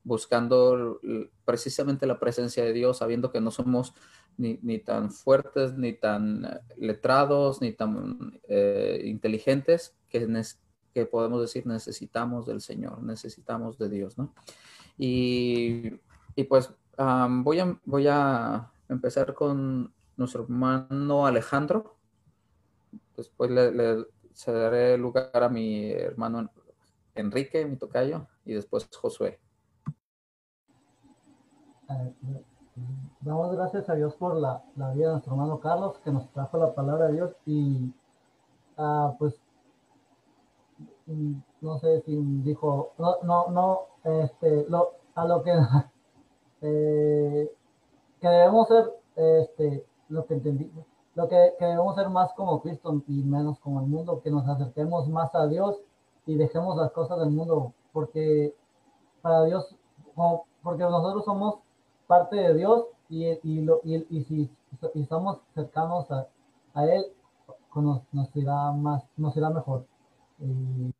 buscando 0.04 1.00
precisamente 1.45 2.08
la 2.08 2.17
presencia 2.17 2.63
de 2.63 2.73
Dios, 2.73 2.97
sabiendo 2.97 3.30
que 3.30 3.41
no 3.41 3.52
somos 3.52 3.93
ni, 4.38 4.80
tan 4.80 5.12
fuertes, 5.12 5.78
ni 5.78 5.93
tan 5.93 6.62
letrados, 6.78 7.62
ni 7.62 7.73
tan 7.73 8.39
eh, 8.47 9.02
inteligentes, 9.04 9.95
que, 10.10 10.26
que, 10.93 11.06
podemos 11.06 11.41
decir 11.41 11.67
necesitamos 11.67 12.45
del 12.45 12.62
Señor, 12.62 13.04
necesitamos 13.04 13.78
de 13.78 13.89
Dios, 13.89 14.17
¿no? 14.17 14.34
Y, 14.97 15.91
y 16.36 16.43
pues 16.45 16.73
voy, 16.97 17.60
a, 17.60 17.80
voy 17.84 18.08
a 18.08 18.71
empezar 18.88 19.34
con 19.34 19.93
nuestro 20.15 20.43
hermano 20.43 21.28
Alejandro. 21.28 21.97
Después 23.17 23.52
le, 23.52 23.71
le 23.73 24.97
lugar 24.97 25.43
a 25.43 25.50
mi 25.50 25.91
hermano 25.91 26.50
Enrique, 27.21 27.65
mi 27.65 27.77
tocayo, 27.77 28.27
y 28.45 28.53
después 28.53 28.89
Josué. 28.95 29.39
Damos 33.21 33.56
gracias 33.56 33.89
a 33.89 33.95
Dios 33.95 34.15
por 34.15 34.36
la, 34.36 34.63
vida 34.75 35.08
de 35.08 35.12
nuestro 35.13 35.34
hermano 35.34 35.60
Carlos, 35.60 35.99
que 36.03 36.12
nos 36.12 36.30
trajo 36.32 36.58
la 36.58 36.73
palabra 36.73 37.08
de 37.08 37.13
Dios 37.13 37.36
y 37.45 37.93
uh, 38.77 39.17
pues 39.17 39.41
no 41.62 41.80
sé 41.80 42.01
si 42.01 42.15
dijo, 42.43 42.93
no, 42.97 43.17
no, 43.23 43.47
no, 43.49 43.80
este, 44.03 44.65
lo, 44.69 44.91
a 45.15 45.25
lo 45.25 45.41
que, 45.41 45.51
eh, 46.62 47.51
que 48.21 48.27
debemos 48.27 48.67
ser, 48.67 48.93
este, 49.15 49.86
lo 50.10 50.25
que 50.25 50.36
entendí, 50.36 50.71
lo 51.15 51.27
que 51.27 51.53
debemos 51.60 51.95
ser 51.95 52.10
más 52.10 52.32
como 52.34 52.62
Cristo 52.62 53.01
y 53.08 53.23
menos 53.23 53.60
como 53.60 53.80
el 53.82 53.88
mundo, 53.88 54.21
que 54.21 54.30
nos 54.30 54.47
acerquemos 54.47 55.08
más 55.10 55.34
a 55.34 55.47
Dios 55.47 55.82
y 56.28 56.36
dejemos 56.36 56.78
las 56.78 56.92
cosas 56.92 57.20
del 57.20 57.32
mundo, 57.32 57.74
porque 57.92 58.54
para 59.22 59.46
Dios, 59.46 59.76
porque 60.62 60.84
nosotros 60.84 61.26
somos 61.26 61.56
parte 62.06 62.36
de 62.36 62.54
Dios 62.54 62.86
y, 63.10 63.26
y, 63.44 63.62
lo, 63.62 63.82
y, 63.84 64.06
y 64.10 64.24
si 64.26 64.50
estamos 64.94 65.40
cercanos 65.56 66.12
a, 66.12 66.28
a 66.74 66.86
Él, 66.86 67.06
nos, 67.82 68.02
nos, 68.12 68.36
irá 68.36 68.72
más, 68.72 69.04
nos 69.18 69.36
irá 69.36 69.50
mejor. 69.50 69.86
Y, 70.40 70.94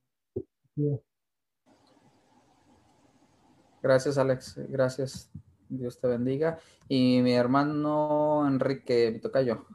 Gracias, 3.82 4.18
Alex. 4.18 4.60
Gracias. 4.70 5.30
Dios 5.70 6.00
te 6.00 6.08
bendiga. 6.08 6.60
Y 6.88 7.22
mi 7.22 7.34
hermano 7.34 8.48
Enrique, 8.48 9.12
mi 9.12 9.20
tocayo. 9.20 9.66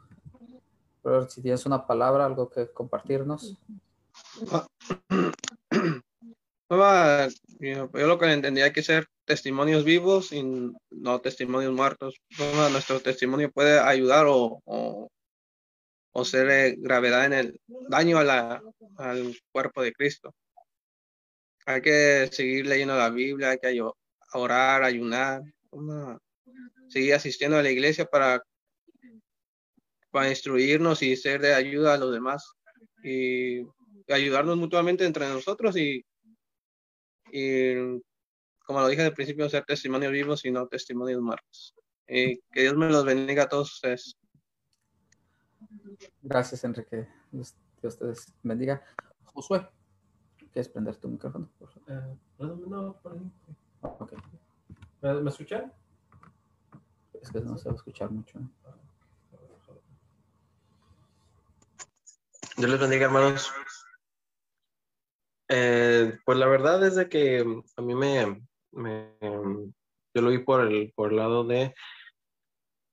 Pero 1.01 1.27
si 1.29 1.41
tienes 1.41 1.65
una 1.65 1.85
palabra, 1.85 2.25
algo 2.25 2.49
que 2.49 2.71
compartirnos. 2.71 3.57
Yo 6.69 8.07
lo 8.07 8.17
que 8.19 8.31
entendía 8.31 8.65
hay 8.65 8.73
que 8.73 8.83
ser 8.83 9.07
testimonios 9.25 9.83
vivos 9.83 10.31
y 10.33 10.43
no 10.91 11.21
testimonios 11.21 11.71
muertos. 11.73 12.15
Nuestro 12.71 12.99
testimonio 12.99 13.51
puede 13.51 13.79
ayudar 13.79 14.25
o, 14.27 14.59
o, 14.65 15.09
o 16.13 16.25
ser 16.25 16.49
eh, 16.49 16.75
gravedad 16.77 17.25
en 17.25 17.33
el 17.33 17.61
daño 17.89 18.17
a 18.17 18.23
la, 18.23 18.61
al 18.97 19.37
cuerpo 19.51 19.81
de 19.81 19.93
Cristo. 19.93 20.33
Hay 21.65 21.81
que 21.81 22.27
seguir 22.31 22.65
leyendo 22.67 22.95
la 22.97 23.09
Biblia, 23.09 23.51
hay 23.51 23.59
que 23.59 23.81
orar, 24.33 24.83
ayunar, 24.83 25.41
una- 25.71 26.17
seguir 26.89 27.13
asistiendo 27.13 27.57
a 27.57 27.63
la 27.63 27.71
iglesia 27.71 28.05
para, 28.05 28.41
para 30.11 30.29
instruirnos 30.29 31.01
y 31.01 31.15
ser 31.15 31.39
de 31.41 31.53
ayuda 31.53 31.93
a 31.93 31.97
los 31.97 32.11
demás 32.13 32.51
y 33.03 33.61
ayudarnos 34.09 34.57
mutuamente 34.57 35.05
entre 35.05 35.27
nosotros 35.29 35.77
y, 35.77 36.05
y 37.31 37.73
como 38.65 38.81
lo 38.81 38.87
dije 38.87 39.03
al 39.03 39.13
principio, 39.13 39.49
ser 39.49 39.65
testimonios 39.65 40.11
vivos 40.11 40.45
y 40.45 40.51
no 40.51 40.67
testimonios 40.67 41.21
muertos. 41.21 41.75
Y 42.07 42.39
que 42.51 42.61
Dios 42.61 42.75
me 42.75 42.89
los 42.89 43.05
bendiga 43.05 43.43
a 43.43 43.49
todos 43.49 43.73
ustedes. 43.73 44.17
Gracias, 46.21 46.63
Enrique. 46.63 47.07
Dios, 47.31 47.55
Dios 47.81 47.97
te 47.97 48.05
bendiga. 48.43 48.83
Josué, 49.25 49.67
¿quieres 50.51 50.69
prender 50.69 50.95
tu 50.97 51.07
micrófono? 51.07 51.49
por 51.57 51.69
favor? 51.69 51.91
Eh, 51.91 52.17
no, 52.39 52.99
por 53.01 53.13
ahí. 53.13 53.31
Ok. 53.81 54.13
¿Me, 55.01 55.13
me 55.15 55.29
escuchan? 55.29 55.73
Es 57.21 57.31
que 57.31 57.41
no 57.41 57.57
se 57.57 57.69
va 57.69 57.73
a 57.73 57.75
escuchar 57.75 58.11
mucho. 58.11 58.39
¿eh? 58.39 58.43
Dios 62.57 62.69
les 62.69 62.79
bendiga, 62.79 63.05
hermanos. 63.05 63.51
Eh, 65.55 66.17
pues 66.25 66.39
la 66.39 66.47
verdad 66.47 66.83
es 66.83 66.95
de 66.95 67.07
que 67.07 67.43
mm, 67.43 67.63
a 67.77 67.81
mí 67.83 67.93
me, 67.93 68.25
mm, 68.71 69.71
yo 70.15 70.21
lo 70.21 70.29
vi 70.31 70.39
por 70.39 70.61
el, 70.61 70.91
por 70.95 71.11
el 71.11 71.17
lado 71.17 71.43
de, 71.43 71.75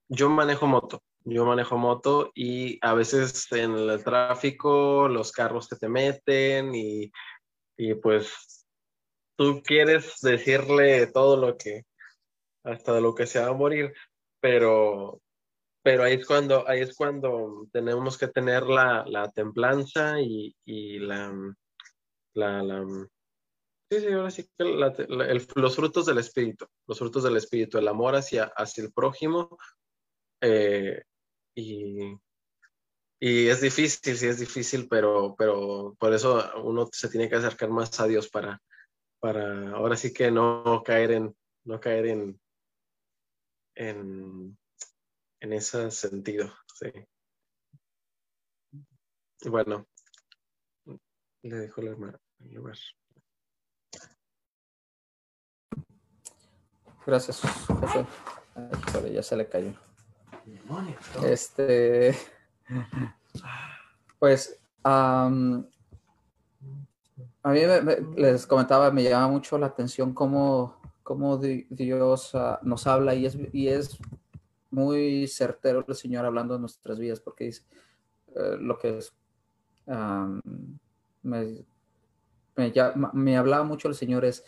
yo 0.07 0.29
manejo 0.29 0.67
moto, 0.67 1.01
yo 1.23 1.43
manejo 1.45 1.79
moto 1.79 2.31
y 2.35 2.77
a 2.85 2.93
veces 2.93 3.51
en 3.51 3.71
el 3.75 4.03
tráfico 4.03 5.07
los 5.07 5.31
carros 5.31 5.67
que 5.67 5.75
te 5.75 5.89
meten 5.89 6.75
y, 6.75 7.11
y 7.77 7.95
pues 7.95 8.63
tú 9.35 9.63
quieres 9.63 10.17
decirle 10.21 11.07
todo 11.07 11.37
lo 11.37 11.57
que, 11.57 11.85
hasta 12.63 12.99
lo 12.99 13.15
que 13.15 13.25
se 13.25 13.39
va 13.39 13.47
a 13.47 13.53
morir, 13.53 13.91
pero 14.39 15.19
pero 15.83 16.03
ahí 16.03 16.13
es 16.13 16.27
cuando, 16.27 16.67
ahí 16.69 16.81
es 16.81 16.95
cuando 16.95 17.67
tenemos 17.73 18.19
que 18.19 18.27
tener 18.27 18.67
la, 18.67 19.03
la 19.07 19.31
templanza 19.31 20.21
y, 20.21 20.55
y 20.63 20.99
la, 20.99 21.33
la, 22.33 22.63
la- 22.63 22.85
sí, 23.91 23.99
sí, 23.99 24.07
ahora 24.07 24.31
sí 24.31 24.43
que 24.57 24.63
la- 24.65 24.93
la- 25.09 25.27
el- 25.27 25.47
los 25.55 25.75
frutos 25.75 26.05
del 26.05 26.17
espíritu, 26.19 26.65
los 26.87 26.97
frutos 26.99 27.23
del 27.23 27.37
espíritu, 27.37 27.77
el 27.77 27.87
amor 27.87 28.15
hacia, 28.15 28.45
hacia 28.55 28.83
el 28.83 28.93
prójimo, 28.93 29.57
eh, 30.41 31.03
y, 31.55 32.15
y 33.19 33.47
es 33.47 33.61
difícil, 33.61 34.17
sí 34.17 34.27
es 34.27 34.39
difícil, 34.39 34.87
pero, 34.89 35.35
pero 35.37 35.95
por 35.99 36.13
eso 36.13 36.43
uno 36.63 36.89
se 36.91 37.09
tiene 37.09 37.29
que 37.29 37.35
acercar 37.35 37.69
más 37.69 37.99
a 37.99 38.07
Dios 38.07 38.29
para, 38.29 38.61
para 39.19 39.71
ahora 39.71 39.95
sí 39.95 40.13
que 40.13 40.31
no 40.31 40.81
caer 40.85 41.11
en, 41.11 41.35
no 41.65 41.79
caer 41.79 42.07
en, 42.07 42.41
en, 43.75 44.57
en 45.41 45.53
ese 45.53 45.91
sentido, 45.91 46.51
sí. 46.73 46.91
Bueno, 49.45 49.87
le 51.43 51.55
dejo 51.57 51.81
la 51.81 51.91
hermana 51.91 52.19
el 52.39 52.53
lugar. 52.53 52.77
Gracias. 57.05 57.41
Ay, 58.55 58.69
híjole, 58.87 59.13
ya 59.13 59.23
se 59.23 59.35
le 59.35 59.47
cayó. 59.47 59.73
Este, 61.25 62.15
pues, 64.19 64.59
am, 64.83 65.65
a 67.43 67.51
mí 67.51 67.59
me- 67.65 67.81
me- 67.81 67.97
les 68.21 68.45
comentaba, 68.45 68.91
me 68.91 69.03
llama 69.03 69.27
mucho 69.29 69.57
la 69.57 69.67
atención 69.67 70.13
cómo, 70.13 70.79
cómo 71.03 71.37
di- 71.37 71.65
Dios 71.69 72.35
ah, 72.35 72.59
nos 72.63 72.85
habla 72.87 73.15
y 73.15 73.25
es, 73.25 73.37
y 73.51 73.67
es 73.67 73.97
muy 74.69 75.27
certero 75.27 75.83
el 75.87 75.95
Señor 75.95 76.25
hablando 76.25 76.53
de 76.53 76.59
nuestras 76.61 76.99
vidas, 76.99 77.19
porque 77.19 77.45
dice 77.45 77.63
eh, 78.35 78.57
lo 78.59 78.77
que 78.77 78.99
es, 78.99 79.13
me, 81.23 81.65
me, 83.13 83.37
hablaba 83.37 83.63
mucho 83.63 83.87
el 83.87 83.95
Señor 83.95 84.25
es 84.25 84.43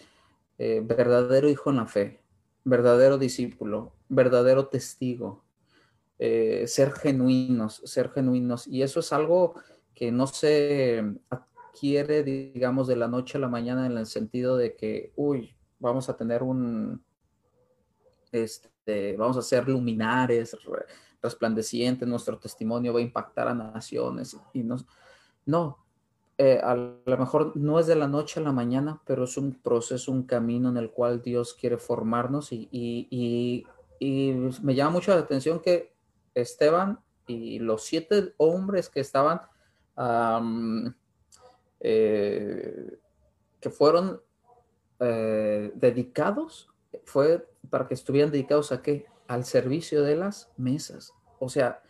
eh, 0.58 0.82
verdadero 0.84 1.50
hijo 1.50 1.70
en 1.70 1.78
la 1.78 1.88
fe, 1.88 2.22
verdadero 2.64 3.18
discípulo, 3.18 3.94
verdadero 4.10 4.68
testigo, 4.68 5.44
eh, 6.20 6.66
ser 6.68 6.92
genuinos, 6.92 7.82
ser 7.86 8.10
genuinos. 8.12 8.68
Y 8.68 8.82
eso 8.84 9.00
es 9.00 9.12
algo 9.14 9.56
que 9.94 10.12
no 10.12 10.28
se 10.28 11.04
adquiere, 11.30 12.24
digamos, 12.24 12.88
de 12.88 12.96
la 12.96 13.08
noche 13.08 13.38
a 13.38 13.42
la 13.42 13.50
mañana 13.50 13.86
en 13.86 13.98
el 13.98 14.06
sentido 14.06 14.58
de 14.58 14.76
que, 14.76 15.12
uy, 15.16 15.56
vamos 15.80 16.10
a 16.10 16.16
tener 16.16 16.44
un, 16.44 17.04
este, 18.32 19.16
vamos 19.18 19.38
a 19.38 19.42
ser 19.42 19.68
luminares, 19.68 20.58
re- 20.66 20.86
resplandecientes, 21.22 22.08
nuestro 22.08 22.38
testimonio 22.38 22.94
va 22.94 23.00
a 23.00 23.04
impactar 23.04 23.48
a 23.48 23.54
naciones 23.54 24.36
y 24.54 24.64
nos, 24.64 24.86
no, 25.46 25.83
eh, 26.38 26.60
a 26.64 26.76
lo 26.76 27.18
mejor 27.18 27.56
no 27.56 27.80
es 27.80 27.88
de 27.88 27.96
la 27.96 28.08
noche 28.08 28.40
a 28.40 28.44
la 28.44 28.52
mañana, 28.52 29.02
pero 29.06 29.26
es 29.26 29.38
un 29.38 29.54
proceso, 29.62 30.12
un 30.12 30.24
camino 30.24 30.70
en 30.70 30.78
el 30.78 30.92
cual 30.92 31.22
Dios 31.22 31.54
quiere 31.54 31.78
formarnos 31.78 32.52
y, 32.52 32.68
y- 32.72 33.66
y- 34.00 34.34
me 34.64 34.76
llama 34.76 34.92
mucho 34.92 35.14
la 35.14 35.22
atención 35.22 35.60
que 35.62 35.94
Esteban 36.34 37.00
y 37.28 37.60
los 37.60 37.84
siete 37.84 38.34
hombres 38.38 38.90
que 38.90 39.00
estaban, 39.00 39.42
eh, 41.80 42.98
que 43.60 43.70
fueron 43.70 44.22
eh, 45.00 45.72
dedicados, 45.76 46.70
fue 47.06 47.48
para 47.70 47.88
que 47.88 47.94
estuvieran 47.94 48.32
dedicados 48.32 48.72
a 48.72 48.82
qué? 48.82 49.06
Al 49.28 49.46
servicio 49.46 50.04
de 50.04 50.16
las 50.16 50.52
mesas. 50.58 51.14
O 51.40 51.50
sea, 51.50 51.82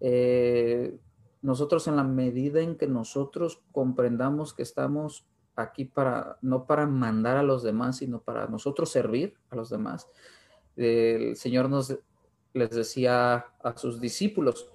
eh, 0.00 0.96
nosotros 1.44 1.86
en 1.88 1.96
la 1.96 2.04
medida 2.04 2.62
en 2.62 2.76
que 2.76 2.86
nosotros 2.86 3.62
comprendamos 3.70 4.54
que 4.54 4.62
estamos 4.62 5.26
aquí 5.56 5.84
para, 5.84 6.38
no 6.40 6.66
para 6.66 6.86
mandar 6.86 7.36
a 7.36 7.42
los 7.42 7.62
demás, 7.62 7.98
sino 7.98 8.22
para 8.22 8.46
nosotros 8.46 8.90
servir 8.90 9.36
a 9.50 9.56
los 9.56 9.68
demás. 9.68 10.08
El 10.74 11.36
Señor 11.36 11.68
nos 11.68 11.98
les 12.54 12.70
decía 12.70 13.44
a 13.62 13.76
sus 13.76 14.00
discípulos, 14.00 14.70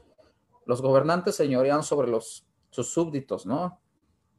los 0.68 0.84
gobernantes 0.84 1.36
señorean 1.36 1.82
sobre 1.82 2.08
los, 2.08 2.46
sus 2.70 2.94
súbditos, 2.94 3.48
¿no? 3.48 3.82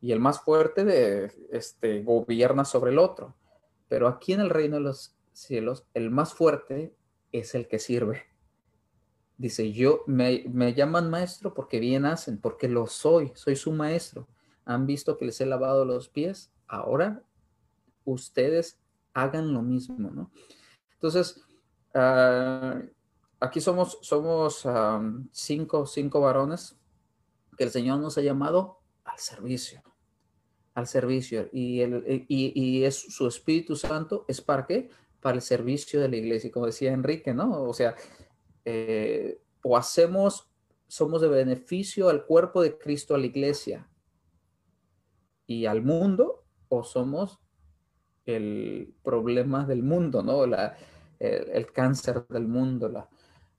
Y 0.00 0.12
el 0.12 0.20
más 0.20 0.40
fuerte 0.40 0.84
de, 0.84 1.32
este, 1.50 2.04
gobierna 2.04 2.64
sobre 2.64 2.92
el 2.92 3.00
otro. 3.00 3.34
Pero 3.88 4.06
aquí 4.06 4.34
en 4.34 4.40
el 4.40 4.50
reino 4.50 4.76
de 4.76 4.82
los 4.82 5.16
cielos, 5.32 5.84
el 5.94 6.12
más 6.12 6.32
fuerte 6.32 6.94
es 7.32 7.56
el 7.56 7.66
que 7.66 7.80
sirve. 7.80 8.29
Dice, 9.40 9.72
yo 9.72 10.04
me, 10.06 10.44
me 10.52 10.74
llaman 10.74 11.08
maestro 11.08 11.54
porque 11.54 11.80
bien 11.80 12.04
hacen, 12.04 12.36
porque 12.38 12.68
lo 12.68 12.86
soy, 12.86 13.32
soy 13.34 13.56
su 13.56 13.72
maestro. 13.72 14.28
Han 14.66 14.84
visto 14.84 15.16
que 15.16 15.24
les 15.24 15.40
he 15.40 15.46
lavado 15.46 15.86
los 15.86 16.10
pies, 16.10 16.52
ahora 16.68 17.22
ustedes 18.04 18.78
hagan 19.14 19.54
lo 19.54 19.62
mismo, 19.62 20.10
¿no? 20.10 20.30
Entonces, 20.92 21.42
ah, 21.94 22.82
aquí 23.40 23.62
somos, 23.62 23.96
somos 24.02 24.68
cinco, 25.32 25.86
cinco 25.86 26.20
varones 26.20 26.78
que 27.56 27.64
el 27.64 27.70
Señor 27.70 27.98
nos 27.98 28.18
ha 28.18 28.20
llamado 28.20 28.80
al 29.04 29.18
servicio, 29.18 29.82
al 30.74 30.86
servicio. 30.86 31.48
Y, 31.50 31.80
el, 31.80 32.26
y, 32.28 32.52
y 32.54 32.84
es 32.84 32.94
su 32.94 33.26
Espíritu 33.26 33.74
Santo, 33.74 34.26
¿es 34.28 34.42
para 34.42 34.66
qué? 34.66 34.90
Para 35.22 35.36
el 35.36 35.42
servicio 35.42 35.98
de 35.98 36.10
la 36.10 36.16
iglesia. 36.16 36.50
Como 36.50 36.66
decía 36.66 36.92
Enrique, 36.92 37.32
¿no? 37.32 37.62
O 37.62 37.72
sea, 37.72 37.96
eh, 38.64 39.40
o 39.62 39.76
hacemos, 39.76 40.50
somos 40.88 41.20
de 41.20 41.28
beneficio 41.28 42.08
al 42.08 42.24
cuerpo 42.24 42.62
de 42.62 42.78
Cristo, 42.78 43.14
a 43.14 43.18
la 43.18 43.26
iglesia 43.26 43.88
y 45.46 45.66
al 45.66 45.82
mundo, 45.82 46.44
o 46.68 46.84
somos 46.84 47.40
el 48.24 48.94
problema 49.02 49.64
del 49.64 49.82
mundo, 49.82 50.22
¿no? 50.22 50.46
La, 50.46 50.76
el, 51.18 51.70
cáncer 51.72 52.26
del 52.28 52.46
mundo, 52.46 52.88
la, 52.88 53.08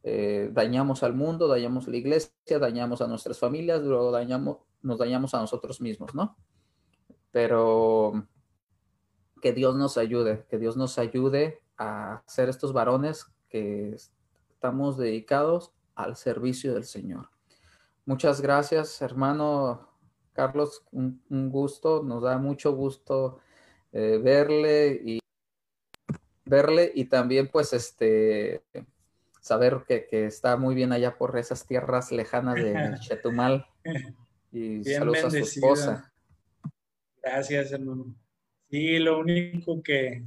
eh, 0.03 0.49
dañamos 0.51 1.03
al 1.03 1.13
mundo, 1.13 1.47
dañamos 1.47 1.87
a 1.87 1.91
la 1.91 1.97
iglesia, 1.97 2.59
dañamos 2.59 3.01
a 3.01 3.07
nuestras 3.07 3.37
familias, 3.37 3.81
luego 3.81 4.11
dañamos, 4.11 4.57
nos 4.81 4.97
dañamos 4.97 5.33
a 5.33 5.39
nosotros 5.39 5.79
mismos, 5.79 6.15
¿no? 6.15 6.37
Pero 7.31 8.27
que 9.41 9.53
Dios 9.53 9.75
nos 9.75 9.97
ayude, 9.97 10.45
que 10.49 10.57
Dios 10.57 10.75
nos 10.75 10.97
ayude 10.97 11.61
a 11.77 12.23
ser 12.27 12.49
estos 12.49 12.73
varones 12.73 13.25
que 13.49 13.95
estamos 14.61 14.95
dedicados 14.95 15.73
al 15.95 16.15
servicio 16.15 16.75
del 16.75 16.83
Señor. 16.83 17.31
Muchas 18.05 18.41
gracias, 18.41 19.01
hermano 19.01 19.89
Carlos, 20.33 20.85
un, 20.91 21.19
un 21.31 21.49
gusto, 21.49 22.03
nos 22.03 22.21
da 22.21 22.37
mucho 22.37 22.75
gusto 22.75 23.39
eh, 23.91 24.19
verle 24.23 25.01
y 25.03 25.19
verle 26.45 26.91
y 26.93 27.05
también 27.05 27.47
pues 27.47 27.73
este 27.73 28.61
saber 29.39 29.81
que, 29.87 30.05
que 30.05 30.27
está 30.27 30.57
muy 30.57 30.75
bien 30.75 30.91
allá 30.91 31.17
por 31.17 31.35
esas 31.39 31.65
tierras 31.65 32.11
lejanas 32.11 32.53
de 32.53 32.99
Chetumal. 33.01 33.65
Y 34.51 34.77
Bien 34.77 34.99
saludos 34.99 35.23
a 35.23 35.31
su 35.31 35.37
esposa. 35.37 36.13
Gracias, 37.23 37.71
hermano. 37.71 38.13
Sí, 38.69 38.99
lo 38.99 39.21
único 39.21 39.81
que 39.81 40.23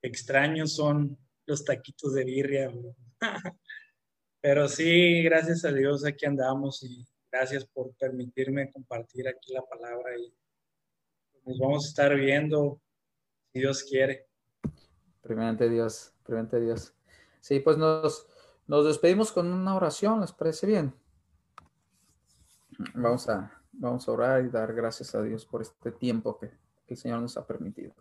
extraño 0.00 0.66
son 0.66 1.18
los 1.44 1.62
taquitos 1.62 2.14
de 2.14 2.24
birria. 2.24 2.70
bro. 2.70 3.03
Pero 4.40 4.68
sí, 4.68 5.22
gracias 5.22 5.64
a 5.64 5.72
Dios 5.72 6.04
aquí 6.04 6.26
andamos 6.26 6.82
y 6.82 7.06
gracias 7.30 7.64
por 7.64 7.94
permitirme 7.94 8.70
compartir 8.70 9.26
aquí 9.26 9.52
la 9.52 9.62
palabra 9.62 10.16
y 10.18 10.34
nos 11.46 11.58
vamos 11.58 11.84
a 11.84 11.88
estar 11.88 12.14
viendo 12.14 12.80
si 13.52 13.60
Dios 13.60 13.82
quiere. 13.84 14.26
Primeramente 15.22 15.68
Dios, 15.68 16.12
primeramente 16.22 16.60
Dios. 16.60 16.94
Sí, 17.40 17.60
pues 17.60 17.76
nos, 17.76 18.26
nos 18.66 18.84
despedimos 18.86 19.32
con 19.32 19.52
una 19.52 19.74
oración, 19.74 20.20
¿les 20.20 20.32
parece 20.32 20.66
bien? 20.66 20.94
Vamos 22.94 23.28
a, 23.28 23.62
vamos 23.72 24.08
a 24.08 24.12
orar 24.12 24.44
y 24.44 24.48
dar 24.48 24.74
gracias 24.74 25.14
a 25.14 25.22
Dios 25.22 25.46
por 25.46 25.62
este 25.62 25.92
tiempo 25.92 26.38
que, 26.38 26.48
que 26.86 26.94
el 26.94 26.96
Señor 26.96 27.20
nos 27.20 27.36
ha 27.36 27.46
permitido. 27.46 27.94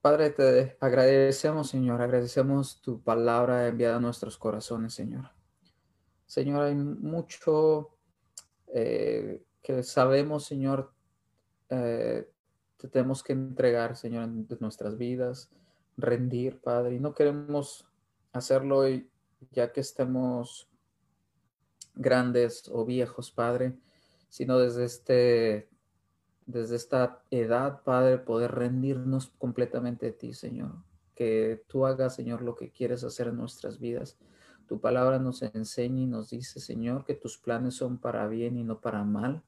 Padre, 0.00 0.30
te 0.30 0.78
agradecemos, 0.80 1.68
Señor, 1.68 2.00
agradecemos 2.00 2.80
tu 2.80 3.02
palabra 3.02 3.68
enviada 3.68 3.96
a 3.96 4.00
nuestros 4.00 4.38
corazones, 4.38 4.94
Señor. 4.94 5.30
Señor, 6.24 6.62
hay 6.62 6.74
mucho 6.74 7.90
eh, 8.68 9.42
que 9.62 9.82
sabemos, 9.82 10.46
Señor, 10.46 10.94
eh, 11.68 12.30
te 12.78 12.88
tenemos 12.88 13.22
que 13.22 13.34
entregar, 13.34 13.94
Señor, 13.94 14.24
en 14.24 14.46
nuestras 14.60 14.96
vidas, 14.96 15.50
rendir, 15.98 16.60
Padre, 16.60 16.94
y 16.94 17.00
no 17.00 17.12
queremos 17.12 17.86
hacerlo 18.32 18.84
ya 19.50 19.70
que 19.70 19.80
estemos 19.80 20.70
grandes 21.94 22.70
o 22.72 22.86
viejos, 22.86 23.30
Padre, 23.30 23.76
sino 24.30 24.58
desde 24.58 24.84
este 24.84 25.69
desde 26.50 26.76
esta 26.76 27.22
edad, 27.30 27.82
Padre, 27.82 28.18
poder 28.18 28.52
rendirnos 28.52 29.32
completamente 29.38 30.08
a 30.08 30.12
ti, 30.12 30.32
Señor. 30.32 30.72
Que 31.14 31.62
tú 31.66 31.86
hagas, 31.86 32.14
Señor, 32.14 32.42
lo 32.42 32.54
que 32.54 32.70
quieres 32.70 33.04
hacer 33.04 33.28
en 33.28 33.36
nuestras 33.36 33.78
vidas. 33.78 34.16
Tu 34.66 34.80
palabra 34.80 35.18
nos 35.18 35.42
enseña 35.42 36.02
y 36.02 36.06
nos 36.06 36.30
dice, 36.30 36.60
Señor, 36.60 37.04
que 37.04 37.14
tus 37.14 37.38
planes 37.38 37.74
son 37.74 37.98
para 37.98 38.26
bien 38.28 38.56
y 38.56 38.64
no 38.64 38.80
para 38.80 39.04
mal. 39.04 39.42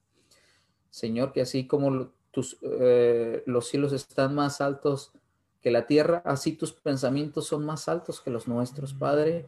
Señor, 0.90 1.32
que 1.32 1.40
así 1.40 1.66
como 1.66 2.10
tus, 2.30 2.58
eh, 2.62 3.42
los 3.46 3.68
cielos 3.68 3.92
están 3.92 4.34
más 4.34 4.60
altos 4.60 5.12
que 5.60 5.70
la 5.70 5.86
tierra, 5.86 6.22
así 6.24 6.52
tus 6.52 6.72
pensamientos 6.72 7.46
son 7.46 7.64
más 7.64 7.88
altos 7.88 8.20
que 8.20 8.30
los 8.30 8.48
nuestros, 8.48 8.94
Padre, 8.94 9.46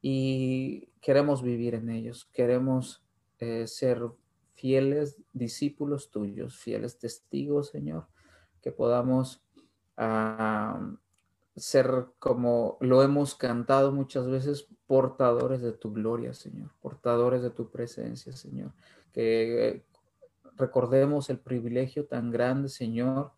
y 0.00 0.88
queremos 1.00 1.42
vivir 1.42 1.74
en 1.74 1.90
ellos, 1.90 2.28
queremos 2.32 3.02
eh, 3.40 3.66
ser 3.66 4.02
fieles 4.56 5.18
discípulos 5.32 6.10
tuyos, 6.10 6.56
fieles 6.56 6.98
testigos, 6.98 7.68
Señor, 7.68 8.06
que 8.62 8.72
podamos 8.72 9.42
ah, 9.96 10.80
ser 11.54 12.06
como 12.18 12.78
lo 12.80 13.02
hemos 13.02 13.34
cantado 13.34 13.92
muchas 13.92 14.26
veces, 14.26 14.66
portadores 14.86 15.60
de 15.60 15.72
tu 15.72 15.92
gloria, 15.92 16.32
Señor, 16.32 16.70
portadores 16.80 17.42
de 17.42 17.50
tu 17.50 17.70
presencia, 17.70 18.32
Señor, 18.32 18.72
que 19.12 19.68
eh, 19.68 19.84
recordemos 20.56 21.28
el 21.28 21.38
privilegio 21.38 22.06
tan 22.06 22.30
grande, 22.30 22.68
Señor, 22.68 23.32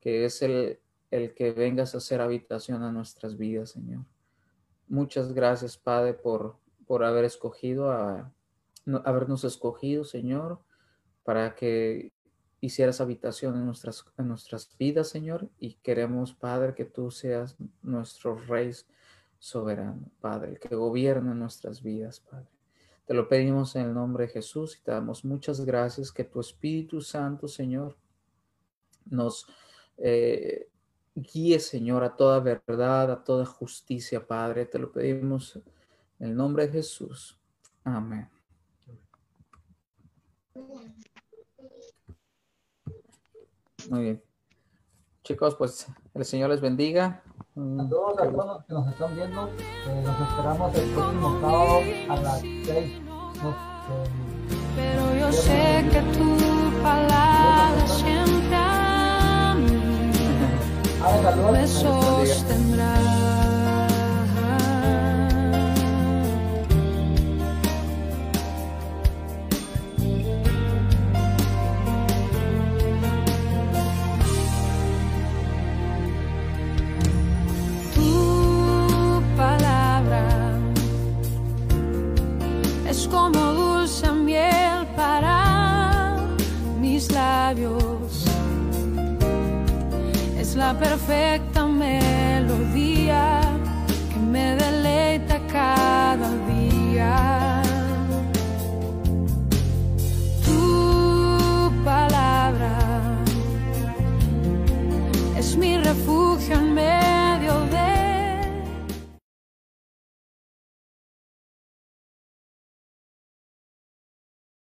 que 0.00 0.24
es 0.24 0.40
el, 0.42 0.78
el 1.10 1.34
que 1.34 1.52
vengas 1.52 1.94
a 1.94 1.98
hacer 1.98 2.20
habitación 2.20 2.82
a 2.82 2.92
nuestras 2.92 3.36
vidas, 3.36 3.70
Señor. 3.70 4.04
Muchas 4.88 5.32
gracias, 5.32 5.76
Padre, 5.76 6.14
por, 6.14 6.56
por 6.86 7.04
haber 7.04 7.24
escogido 7.24 7.90
a, 7.90 8.32
habernos 9.04 9.44
escogido, 9.44 10.04
Señor, 10.04 10.60
para 11.24 11.54
que 11.54 12.12
hicieras 12.60 13.00
habitación 13.00 13.56
en 13.56 13.66
nuestras, 13.66 14.04
en 14.16 14.28
nuestras 14.28 14.76
vidas, 14.78 15.08
Señor, 15.08 15.48
y 15.58 15.74
queremos, 15.74 16.32
Padre, 16.32 16.74
que 16.74 16.84
tú 16.84 17.10
seas 17.10 17.56
nuestro 17.82 18.36
Rey 18.36 18.72
soberano, 19.38 20.10
Padre, 20.20 20.58
que 20.58 20.74
gobierna 20.74 21.34
nuestras 21.34 21.82
vidas, 21.82 22.20
Padre. 22.20 22.48
Te 23.06 23.12
lo 23.12 23.28
pedimos 23.28 23.76
en 23.76 23.86
el 23.86 23.94
nombre 23.94 24.26
de 24.26 24.32
Jesús 24.32 24.78
y 24.78 24.82
te 24.82 24.92
damos 24.92 25.24
muchas 25.24 25.60
gracias 25.60 26.10
que 26.10 26.24
tu 26.24 26.40
Espíritu 26.40 27.02
Santo, 27.02 27.48
Señor, 27.48 27.98
nos 29.04 29.46
eh, 29.98 30.68
guíe, 31.14 31.60
Señor, 31.60 32.02
a 32.02 32.16
toda 32.16 32.40
verdad, 32.40 33.10
a 33.12 33.22
toda 33.22 33.44
justicia, 33.44 34.26
Padre. 34.26 34.64
Te 34.64 34.78
lo 34.78 34.90
pedimos 34.90 35.56
en 36.18 36.28
el 36.30 36.34
nombre 36.34 36.66
de 36.66 36.72
Jesús. 36.72 37.38
Amén. 37.84 38.33
Muy 43.90 44.02
bien. 44.02 44.22
Chicos, 45.24 45.54
pues 45.56 45.86
el 46.14 46.24
Señor 46.24 46.50
les 46.50 46.60
bendiga. 46.60 47.22
Mm, 47.54 47.76
Saludos 47.78 48.18
a 48.18 48.22
qué 48.22 48.28
todos 48.32 48.46
los 48.46 48.64
que 48.66 48.72
nos 48.74 48.88
están 48.88 49.16
viendo. 49.16 49.48
Eh, 49.48 50.02
nos 50.04 50.28
esperamos 50.28 50.74
el 50.74 50.90
próximo 50.90 51.40
sábado 51.40 51.80
a 52.08 52.16
las 52.16 52.40
6. 52.40 53.02
Nos, 53.02 53.54
eh, 53.54 54.08
Pero 54.76 55.14
yo 55.16 55.32
sé 55.32 55.88
que 55.90 56.00
tu 56.18 56.82
palabra 56.82 57.86
siempre 57.86 58.56
a 58.56 59.54
mí 59.58 61.22
saludos. 61.22 61.52
me 61.52 61.66
sostendrá. 61.66 63.13
La 90.54 90.72
perfecta 90.72 91.53